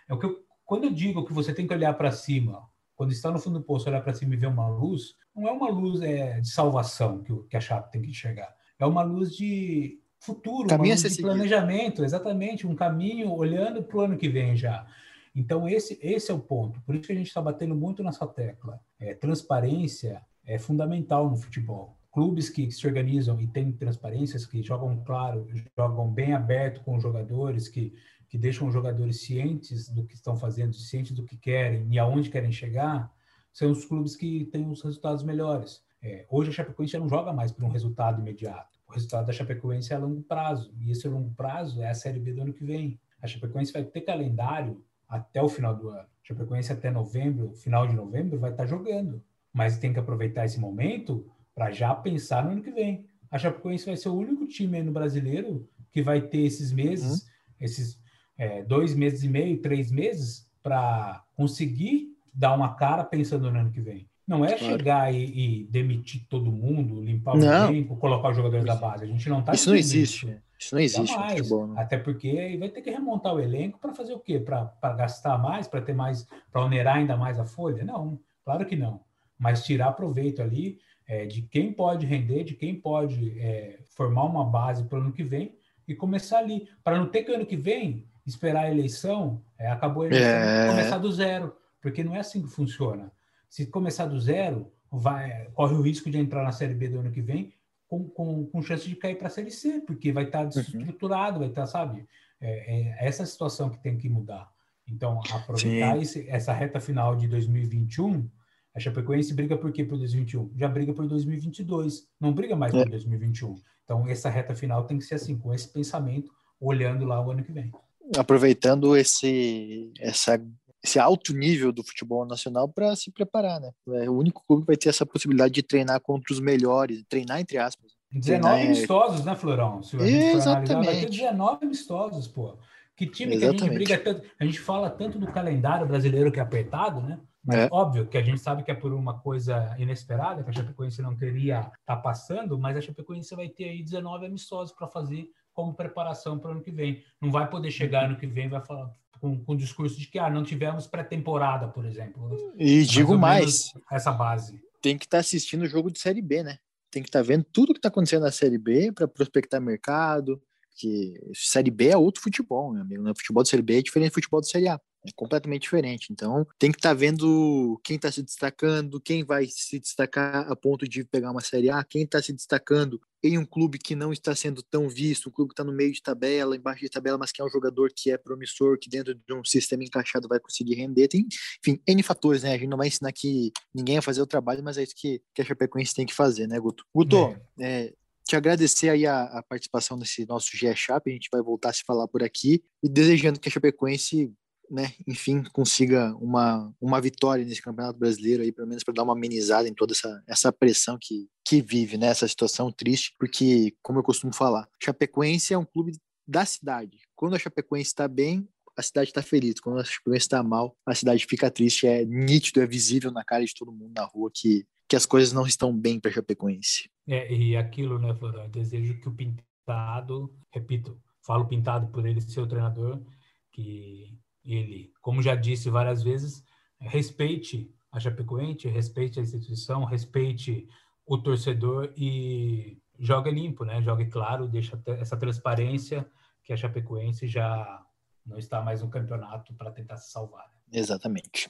é 0.09 0.15
o 0.15 0.19
que 0.19 0.25
eu, 0.25 0.43
quando 0.65 0.85
eu 0.85 0.95
digo 0.95 1.27
que 1.27 1.33
você 1.35 1.53
tem 1.53 1.67
que 1.67 1.75
olhar 1.75 1.93
para 1.93 2.11
cima, 2.11 2.63
quando 2.97 3.13
está 3.13 3.31
no 3.31 3.39
fundo 3.39 3.59
do 3.59 3.65
poço, 3.67 3.87
olhar 3.87 4.01
para 4.01 4.15
cima 4.15 4.33
e 4.33 4.39
ver 4.39 4.47
uma 4.47 4.67
luz, 4.67 5.15
não 5.37 5.47
é 5.47 5.53
uma 5.53 5.69
luz 5.69 6.01
é, 6.01 6.41
de 6.41 6.49
salvação 6.49 7.23
que, 7.23 7.35
que 7.51 7.57
a 7.59 7.61
chapa 7.61 7.89
tem 7.89 8.01
que 8.01 8.09
enxergar. 8.09 8.49
É 8.79 8.87
uma 8.87 9.03
luz 9.03 9.37
de 9.37 10.03
futuro, 10.25 10.69
caminho 10.69 10.95
um 10.95 10.97
de 10.97 11.23
planejamento, 11.23 12.05
exatamente, 12.05 12.67
um 12.67 12.75
caminho 12.75 13.33
olhando 13.33 13.83
para 13.83 13.97
o 13.97 14.01
ano 14.01 14.17
que 14.17 14.29
vem 14.29 14.57
já. 14.57 14.87
Então, 15.35 15.69
esse, 15.69 15.99
esse 16.01 16.31
é 16.31 16.35
o 16.35 16.39
ponto. 16.39 16.81
Por 16.83 16.95
isso 16.95 17.07
que 17.07 17.13
a 17.13 17.17
gente 17.17 17.27
está 17.27 17.43
batendo 17.43 17.75
muito 17.75 18.03
nessa 18.03 18.27
tecla. 18.27 18.81
É, 18.99 19.15
transparência 19.15 20.23
é 20.47 20.59
fundamental 20.59 21.29
no 21.29 21.37
futebol. 21.37 21.99
Clubes 22.13 22.49
que 22.49 22.71
se 22.71 22.87
organizam 22.87 23.41
e 23.41 23.47
têm 23.47 23.73
transparências, 23.73 24.47
que 24.47 24.63
jogam 24.63 25.03
claro, 25.05 25.47
jogam 25.77 26.09
bem 26.09 26.33
aberto 26.33 26.83
com 26.85 26.97
os 26.97 27.03
jogadores, 27.03 27.69
que, 27.69 27.93
que 28.29 28.39
deixam 28.39 28.69
os 28.69 28.73
jogadores 28.73 29.23
cientes 29.23 29.89
do 29.89 30.05
que 30.05 30.15
estão 30.15 30.37
fazendo, 30.37 30.75
cientes 30.75 31.13
do 31.13 31.25
que 31.25 31.37
querem 31.37 31.89
e 31.91 31.99
aonde 31.99 32.31
querem 32.31 32.53
chegar, 32.53 33.13
são 33.53 33.71
os 33.71 33.85
clubes 33.85 34.15
que 34.15 34.45
têm 34.47 34.71
os 34.71 34.81
resultados 34.83 35.25
melhores. 35.25 35.83
É, 36.01 36.25
hoje 36.31 36.51
a 36.51 36.53
Chapecoense 36.53 36.93
já 36.93 37.01
não 37.01 37.09
joga 37.09 37.33
mais 37.33 37.51
por 37.51 37.65
um 37.65 37.69
resultado 37.69 38.21
imediato 38.21 38.74
resultado 38.95 39.27
da 39.27 39.33
Chapecoense 39.33 39.93
é 39.93 39.97
a 39.97 39.99
longo 39.99 40.23
prazo. 40.23 40.73
E 40.81 40.91
esse 40.91 41.07
longo 41.09 41.31
prazo 41.35 41.83
é 41.83 41.91
a 41.91 41.95
Série 41.95 42.21
B 42.21 42.33
do 42.33 42.43
ano 42.43 42.53
que 42.53 42.65
vem. 42.65 42.99
A 43.21 43.27
Chapecoense 43.27 43.73
vai 43.73 43.85
ter 43.85 44.03
calendário 44.03 44.83
até 45.09 45.43
o 45.43 45.49
final 45.49 45.77
do 45.77 45.89
ano. 45.89 46.01
A 46.01 46.07
Chapecoense 46.23 46.73
até 46.73 46.91
novembro, 46.91 47.53
final 47.55 47.87
de 47.87 47.95
novembro, 47.95 48.39
vai 48.39 48.51
estar 48.51 48.67
jogando. 48.67 49.23
Mas 49.53 49.79
tem 49.79 49.93
que 49.93 49.99
aproveitar 49.99 50.45
esse 50.45 50.59
momento 50.59 51.27
para 51.55 51.71
já 51.71 51.95
pensar 51.95 52.45
no 52.45 52.53
ano 52.53 52.63
que 52.63 52.71
vem. 52.71 53.07
A 53.31 53.39
Chapecoense 53.39 53.87
vai 53.87 53.97
ser 53.97 54.09
o 54.09 54.17
único 54.17 54.47
time 54.47 54.83
no 54.83 54.93
brasileiro 54.93 55.69
que 55.91 56.03
vai 56.03 56.21
ter 56.21 56.43
esses 56.43 56.73
meses, 56.73 57.23
uhum. 57.23 57.29
esses 57.61 58.01
é, 58.37 58.63
dois 58.63 58.95
meses 58.95 59.23
e 59.23 59.29
meio, 59.29 59.61
três 59.61 59.91
meses, 59.91 60.49
para 60.63 61.25
conseguir 61.37 62.09
dar 62.33 62.55
uma 62.55 62.75
cara 62.75 63.05
pensando 63.05 63.51
no 63.51 63.59
ano 63.59 63.71
que 63.71 63.81
vem. 63.81 64.09
Não 64.27 64.45
é 64.45 64.57
claro. 64.57 64.79
chegar 64.79 65.15
e, 65.15 65.25
e, 65.25 65.65
demitir 65.65 66.27
todo 66.29 66.51
mundo, 66.51 67.03
limpar 67.03 67.37
o 67.37 67.45
elenco, 67.45 67.97
colocar 67.97 68.31
os 68.31 68.37
jogadores 68.37 68.65
da 68.65 68.75
base. 68.75 69.05
A 69.05 69.07
gente 69.07 69.29
não 69.29 69.41
está. 69.41 69.53
Isso 69.53 69.69
não 69.69 69.77
existe. 69.77 70.27
Isso, 70.27 70.41
isso 70.59 70.75
não 70.75 70.83
existe 70.83 71.15
futebol. 71.15 71.67
Né? 71.67 71.75
Até 71.77 71.99
porque 71.99 72.29
aí 72.29 72.57
vai 72.57 72.71
ter 72.71 72.81
que 72.81 72.91
remontar 72.91 73.35
o 73.35 73.41
elenco 73.41 73.79
para 73.79 73.93
fazer 73.93 74.15
o 74.15 74.19
quê? 74.19 74.41
Para 74.41 74.95
gastar 74.95 75.37
mais, 75.37 75.69
para 75.69 75.83
ter 75.83 75.93
mais, 75.93 76.27
para 76.51 76.65
onerar 76.65 76.97
ainda 76.97 77.17
mais 77.17 77.39
a 77.39 77.45
folha? 77.45 77.85
Não, 77.85 78.19
claro 78.45 78.65
que 78.65 78.77
não. 78.77 79.01
Mas 79.39 79.63
tirar 79.65 79.93
proveito 79.93 80.41
ali 80.41 80.79
é, 81.07 81.27
de 81.27 81.43
quem 81.43 81.71
pode 81.71 82.07
render, 82.07 82.45
de 82.45 82.55
quem 82.55 82.75
pode 82.75 83.39
é, 83.39 83.79
formar 83.95 84.25
uma 84.25 84.45
base 84.45 84.85
para 84.85 84.99
o 84.99 85.03
ano 85.03 85.13
que 85.13 85.23
vem 85.23 85.55
e 85.87 85.95
começar 85.95 86.39
ali. 86.39 86.67
Para 86.83 86.99
não 86.99 87.07
ter 87.07 87.25
que 87.25 87.33
ano 87.33 87.45
que 87.45 87.57
vem 87.57 88.07
esperar 88.27 88.65
a 88.65 88.71
eleição, 88.71 89.43
é, 89.59 89.69
acabou 89.69 90.05
a 90.05 90.07
eleição, 90.07 90.31
é... 90.31 90.69
começar 90.69 90.99
do 90.99 91.13
zero. 91.13 91.55
Porque 91.81 92.03
não 92.03 92.17
é 92.17 92.21
assim 92.21 92.41
que 92.41 92.49
funciona. 92.49 93.13
Se 93.55 93.67
começar 93.67 94.07
do 94.07 94.19
zero, 94.19 94.73
vai, 94.91 95.47
corre 95.55 95.77
o 95.77 95.81
risco 95.81 96.11
de 96.11 96.19
entrar 96.19 96.43
na 96.43 96.51
Série 96.51 96.75
B 96.75 96.89
do 96.89 96.99
ano 96.99 97.13
que 97.13 97.23
vem 97.23 97.55
com, 97.87 98.09
com, 98.09 98.47
com 98.47 98.61
chance 98.61 98.89
de 98.89 98.97
cair 98.97 99.17
para 99.17 99.29
a 99.29 99.31
Série 99.31 99.53
C, 99.53 99.81
porque 99.81 100.11
vai 100.11 100.25
estar 100.25 100.41
tá 100.41 100.45
desestruturado, 100.47 101.35
uhum. 101.35 101.39
vai 101.39 101.49
estar, 101.51 101.61
tá, 101.61 101.67
sabe? 101.69 102.05
É, 102.41 102.51
é, 102.51 103.07
essa 103.07 103.25
situação 103.25 103.71
que 103.71 103.81
tem 103.81 103.97
que 103.97 104.09
mudar. 104.09 104.51
Então, 104.89 105.21
aproveitar 105.31 105.97
esse, 106.03 106.29
essa 106.29 106.53
reta 106.53 106.81
final 106.81 107.15
de 107.15 107.29
2021 107.29 108.29
A 108.75 108.81
Chapecoense 108.81 109.33
briga 109.33 109.57
por 109.57 109.71
quê 109.71 109.85
por 109.85 109.99
2021? 109.99 110.51
Já 110.57 110.67
briga 110.67 110.93
por 110.93 111.07
2022, 111.07 112.09
não 112.21 112.33
briga 112.33 112.57
mais 112.57 112.75
é. 112.75 112.83
por 112.83 112.91
2021. 112.91 113.55
Então, 113.85 114.09
essa 114.09 114.29
reta 114.29 114.57
final 114.57 114.85
tem 114.85 114.99
que 114.99 115.05
ser 115.05 115.15
assim, 115.15 115.39
com 115.39 115.55
esse 115.55 115.73
pensamento, 115.73 116.33
olhando 116.59 117.05
lá 117.05 117.25
o 117.25 117.31
ano 117.31 117.45
que 117.45 117.53
vem. 117.53 117.71
Aproveitando 118.19 118.97
esse, 118.97 119.93
essa, 120.01 120.45
esse 120.85 120.99
alto 120.99 121.33
nível 121.33 121.73
do 121.73 121.83
futebol 121.83 122.27
nacional 122.27 122.69
para 122.69 122.95
se 122.95 123.11
preparar, 123.11 123.59
né? 123.59 123.71
É 124.03 124.11
o 124.11 124.13
único 124.13 124.45
clube 124.47 124.65
que 124.65 124.67
vai 124.67 124.77
ter 124.77 124.91
essa 124.91 125.07
possibilidade 125.07 125.55
de 125.55 125.63
treinar 125.63 125.99
contra 125.99 126.35
os 126.35 126.39
melhores, 126.39 127.03
treinar 127.09 127.41
entre 127.41 127.57
aspas. 127.57 127.93
19 128.13 128.63
amistosos, 128.63 129.25
né, 129.25 129.35
Florão? 129.35 129.83
Se 129.83 129.97
Exatamente. 129.97 130.87
Vai 130.87 131.01
ter 131.01 131.11
19 131.11 131.65
amistosos, 131.65 132.29
pô. 132.29 132.59
Que 132.95 133.07
time 133.07 133.35
Exatamente. 133.35 133.59
que 133.59 133.65
a 133.65 133.67
gente 133.67 133.75
briga 133.75 133.99
tanto. 133.99 134.31
A 134.39 134.45
gente 134.45 134.61
fala 134.61 134.91
tanto 134.91 135.19
do 135.19 135.27
calendário 135.27 135.87
brasileiro 135.87 136.31
que 136.31 136.39
é 136.39 136.43
apertado, 136.43 137.01
né? 137.01 137.19
Mas 137.43 137.61
é. 137.61 137.69
óbvio 137.73 138.07
que 138.07 138.19
a 138.19 138.23
gente 138.23 138.41
sabe 138.41 138.63
que 138.63 138.71
é 138.71 138.75
por 138.75 138.93
uma 138.93 139.19
coisa 139.19 139.75
inesperada, 139.79 140.45
que 140.45 140.51
a 140.51 140.53
Chapecoense 140.53 141.03
não 141.03 141.17
queria 141.17 141.61
estar 141.61 141.77
tá 141.85 141.97
passando, 141.97 142.59
mas 142.59 142.77
a 142.77 142.81
Chapecoense 142.81 143.35
vai 143.35 143.49
ter 143.49 143.71
aí 143.71 143.83
19 143.83 144.27
amistosos 144.27 144.75
para 144.75 144.87
fazer 144.87 145.29
como 145.55 145.73
preparação 145.73 146.39
para 146.39 146.51
o 146.51 146.53
ano 146.55 146.63
que 146.63 146.71
vem. 146.71 147.03
Não 147.21 147.31
vai 147.31 147.49
poder 147.49 147.71
chegar 147.71 148.07
ano 148.07 148.17
que 148.17 148.27
vem 148.27 148.49
vai 148.49 148.65
falar 148.65 148.93
com, 149.21 149.43
com 149.43 149.53
o 149.53 149.57
discurso 149.57 149.99
de 149.99 150.07
que 150.07 150.19
ah, 150.19 150.29
não 150.29 150.43
tivemos 150.43 150.87
pré-temporada, 150.87 151.69
por 151.69 151.87
exemplo. 151.87 152.53
E 152.59 152.83
digo 152.83 153.17
mais, 153.17 153.73
essa 153.91 154.13
base. 154.13 154.63
Tem 154.83 154.99
que 154.99 155.07
estar 155.07 155.19
tá 155.19 155.21
assistindo 155.21 155.63
o 155.63 155.67
jogo 155.67 155.91
de 155.91 155.99
Série 155.99 156.21
B, 156.21 156.43
né? 156.43 156.59
Tem 156.91 157.03
que 157.03 157.09
estar 157.09 157.21
tá 157.21 157.25
vendo 157.25 157.45
tudo 157.45 157.73
que 157.73 157.79
está 157.79 157.89
acontecendo 157.89 158.23
na 158.23 158.31
Série 158.31 158.59
B 158.59 158.93
para 158.93 159.09
prospectar 159.09 159.61
mercado, 159.61 160.43
que 160.75 161.15
Série 161.35 161.71
B 161.71 161.89
é 161.89 161.97
outro 161.97 162.23
futebol, 162.23 162.73
meu 162.73 162.83
amigo. 162.83 163.03
O 163.09 163.17
futebol 163.17 163.43
de 163.43 163.49
Série 163.49 163.63
B 163.63 163.79
é 163.79 163.83
diferente 163.83 164.11
do 164.11 164.15
futebol 164.15 164.41
de 164.41 164.49
Série 164.49 164.69
A. 164.69 164.81
É 165.07 165.11
completamente 165.15 165.63
diferente. 165.63 166.09
Então, 166.11 166.47
tem 166.59 166.73
que 166.73 166.79
estar 166.79 166.91
tá 166.91 166.95
vendo 166.95 167.79
quem 167.85 167.97
está 167.97 168.11
se 168.11 168.23
destacando, 168.23 169.01
quem 169.01 169.23
vai 169.23 169.47
se 169.47 169.79
destacar 169.79 170.51
a 170.51 170.57
ponto 170.57 170.89
de 170.89 171.05
pegar 171.05 171.31
uma 171.31 171.43
Série 171.43 171.69
A, 171.69 171.85
quem 171.85 172.03
está 172.03 172.23
se 172.23 172.33
destacando 172.33 172.99
em 173.23 173.39
um 173.39 173.45
clube 173.45 173.79
que 173.79 173.95
não 173.95 174.13
está 174.13 174.35
sendo 174.35 174.63
tão 174.63 174.89
visto, 174.89 175.29
um 175.29 175.33
clube 175.33 175.51
que 175.51 175.53
está 175.55 175.65
no 175.65 175.73
meio 175.73 175.93
de 175.93 176.03
tabela, 176.03 176.57
embaixo 176.57 176.81
de 176.81 176.91
tabela, 176.91 177.19
mas 177.19 177.33
que 177.33 177.41
é 177.41 177.45
um 177.45 177.51
jogador 177.51 177.91
que 177.95 178.11
é 178.11 178.19
promissor, 178.19 178.79
que 178.79 178.89
dentro 178.89 179.15
de 179.15 179.35
um 179.35 179.45
sistema 179.45 179.85
encaixado 179.85 180.27
vai 180.27 180.41
conseguir 180.41 180.75
render. 180.75 181.09
Tem, 181.09 181.27
enfim, 181.61 181.81
N 181.87 182.03
fatores, 182.03 182.43
né? 182.43 182.53
A 182.55 182.59
gente 182.59 182.69
não 182.69 182.79
vai 182.79 182.89
ensinar 182.89 183.11
aqui 183.11 183.53
ninguém 183.75 183.99
a 183.99 184.03
fazer 184.03 184.23
o 184.23 184.27
trabalho, 184.27 184.63
mas 184.63 184.79
é 184.79 184.83
isso 184.83 184.95
que, 184.97 185.23
que 185.35 185.43
a 185.43 185.45
Chapecoense 185.45 185.95
tem 185.95 186.07
que 186.07 186.15
fazer, 186.15 186.47
né, 186.47 186.59
Guto? 186.59 186.85
Guto, 186.95 187.17
é. 187.59 187.87
É, 187.87 187.95
te 188.25 188.37
agradecer 188.37 188.89
aí 188.89 189.07
a, 189.07 189.25
a, 189.25 189.43
participação 189.43 189.97
nesse 189.97 190.27
nosso 190.27 190.57
GE 190.57 190.75
Chap, 190.75 191.09
a 191.09 191.13
gente 191.13 191.29
vai 191.31 191.43
voltar 191.43 191.71
a 191.71 191.73
se 191.73 191.83
falar 191.85 192.09
por 192.09 192.23
aqui, 192.23 192.63
e 192.83 192.89
desejando 192.89 193.39
que 193.39 193.49
a 193.49 193.53
Chapecoense 193.53 194.33
né, 194.71 194.93
enfim, 195.07 195.43
consiga 195.53 196.15
uma, 196.17 196.73
uma 196.81 197.01
vitória 197.01 197.45
nesse 197.45 197.61
Campeonato 197.61 197.99
Brasileiro 197.99 198.43
aí, 198.43 198.51
pelo 198.51 198.67
menos 198.67 198.83
para 198.83 198.95
dar 198.95 199.03
uma 199.03 199.13
amenizada 199.13 199.69
em 199.69 199.75
toda 199.75 199.93
essa, 199.93 200.23
essa 200.27 200.53
pressão 200.53 200.99
que, 201.01 201.29
que 201.47 201.61
vive, 201.61 201.99
né, 201.99 202.07
essa 202.07 202.27
situação 202.27 202.73
triste, 202.73 203.15
porque, 203.19 203.75
como 203.83 203.99
eu 203.99 204.03
costumo 204.03 204.35
falar, 204.35 204.67
Chapecoense 204.83 205.53
é 205.53 205.59
um 205.59 205.65
clube 205.65 205.93
da 206.27 206.45
cidade. 206.45 206.99
Quando 207.15 207.37
a 207.37 207.39
Chapecoense 207.39 207.89
está 207.89 208.09
bem, 208.09 208.49
a 208.77 208.83
cidade 208.83 209.11
está 209.11 209.23
feliz. 209.23 209.61
Quando 209.61 209.81
a 209.81 209.85
Chapecoense 209.85 210.25
está 210.25 210.43
mal, 210.43 210.77
a 210.87 210.95
cidade 210.95 211.27
fica 211.27 211.51
triste. 211.51 211.87
É 211.87 212.05
nítido, 212.05 212.61
é 212.61 212.67
visível 212.67 213.11
na 213.11 213.25
cara 213.25 213.45
de 213.45 213.55
todo 213.55 213.71
mundo 213.71 213.93
na 213.95 214.05
rua 214.05 214.31
que, 214.33 214.67
que 214.95 214.97
as 214.97 215.07
coisas 215.07 215.33
não 215.33 215.45
estão 215.45 215.77
bem 215.77 215.99
para 215.99 216.13
Chapecoense. 216.13 216.89
É, 217.09 217.33
e 217.35 217.57
aquilo, 217.57 217.99
né, 217.99 218.15
Florão? 218.15 218.49
Desejo 218.49 219.01
que 219.01 219.09
o 219.09 219.13
Pintado, 219.13 220.33
repito, 220.53 220.97
falo 221.21 221.49
Pintado 221.49 221.89
por 221.89 222.07
ele 222.07 222.21
ser 222.21 222.41
o 222.41 222.47
treinador, 222.47 223.03
que 223.51 224.17
ele, 224.45 224.93
como 225.03 225.21
já 225.21 225.35
disse 225.35 225.69
várias 225.69 226.01
vezes, 226.01 226.45
respeite 226.79 227.69
a 227.91 227.99
Chapecoense, 227.99 228.69
respeite 228.69 229.19
a 229.19 229.23
instituição, 229.23 229.85
respeite 229.85 230.69
o 231.05 231.19
torcedor 231.19 231.93
e 231.97 232.79
jogue 232.97 233.33
limpo, 233.33 233.65
né? 233.65 233.83
Jogue 233.83 234.07
claro, 234.07 234.47
deixa 234.47 234.81
essa 234.87 235.17
transparência 235.17 236.09
que 236.45 236.53
a 236.53 236.57
Chapecoense 236.57 237.27
já 237.27 237.85
não 238.25 238.39
está 238.39 238.63
mais 238.63 238.81
no 238.81 238.89
campeonato 238.89 239.53
para 239.55 239.73
tentar 239.73 239.97
se 239.97 240.13
salvar. 240.13 240.54
Exatamente. 240.75 241.49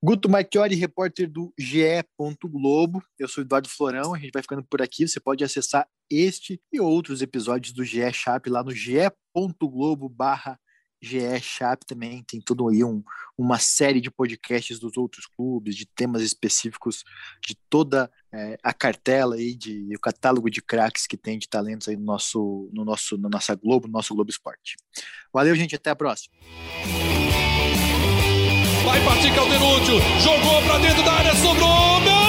Guto 0.00 0.28
Marchiori, 0.28 0.76
repórter 0.76 1.28
do 1.28 1.52
GE. 1.58 2.04
Globo. 2.44 3.02
Eu 3.18 3.26
sou 3.26 3.42
Eduardo 3.42 3.68
Florão, 3.68 4.14
a 4.14 4.18
gente 4.18 4.30
vai 4.32 4.42
ficando 4.42 4.62
por 4.62 4.80
aqui. 4.80 5.08
Você 5.08 5.18
pode 5.18 5.42
acessar 5.42 5.88
este 6.08 6.60
e 6.72 6.80
outros 6.80 7.20
episódios 7.20 7.72
do 7.72 7.84
GE 7.84 8.12
Chap 8.12 8.48
lá 8.48 8.62
no 8.62 8.70
ge.globo 8.70 10.08
barra 10.08 10.58
GE 11.02 11.40
Chap 11.40 11.84
também 11.86 12.22
tem 12.22 12.40
tudo 12.40 12.68
aí 12.68 12.84
um, 12.84 13.02
uma 13.36 13.58
série 13.58 14.00
de 14.00 14.10
podcasts 14.10 14.78
dos 14.78 14.96
outros 14.96 15.26
clubes, 15.26 15.74
de 15.74 15.86
temas 15.86 16.22
específicos, 16.22 17.02
de 17.44 17.56
toda 17.70 18.10
é, 18.32 18.58
a 18.62 18.72
cartela 18.72 19.36
aí, 19.36 19.54
de, 19.54 19.88
o 19.96 20.00
catálogo 20.00 20.50
de 20.50 20.60
craques 20.60 21.06
que 21.06 21.16
tem 21.16 21.38
de 21.38 21.48
talentos 21.48 21.88
aí 21.88 21.96
no 21.96 22.04
nosso, 22.04 22.68
no 22.72 22.84
nosso, 22.84 23.16
na 23.16 23.28
nossa 23.28 23.54
Globo, 23.54 23.86
no 23.86 23.94
nosso 23.94 24.14
Globo 24.14 24.30
Esporte. 24.30 24.76
Valeu, 25.32 25.56
gente, 25.56 25.74
até 25.74 25.90
a 25.90 25.96
próxima. 25.96 26.34
Vai 28.84 29.00
partir 29.02 29.32
Calderúcio, 29.32 30.00
jogou 30.20 30.62
para 30.62 30.78
dentro 30.78 31.02
da 31.02 31.12
área, 31.12 31.34
sobrou, 31.34 32.00
meu 32.00 32.19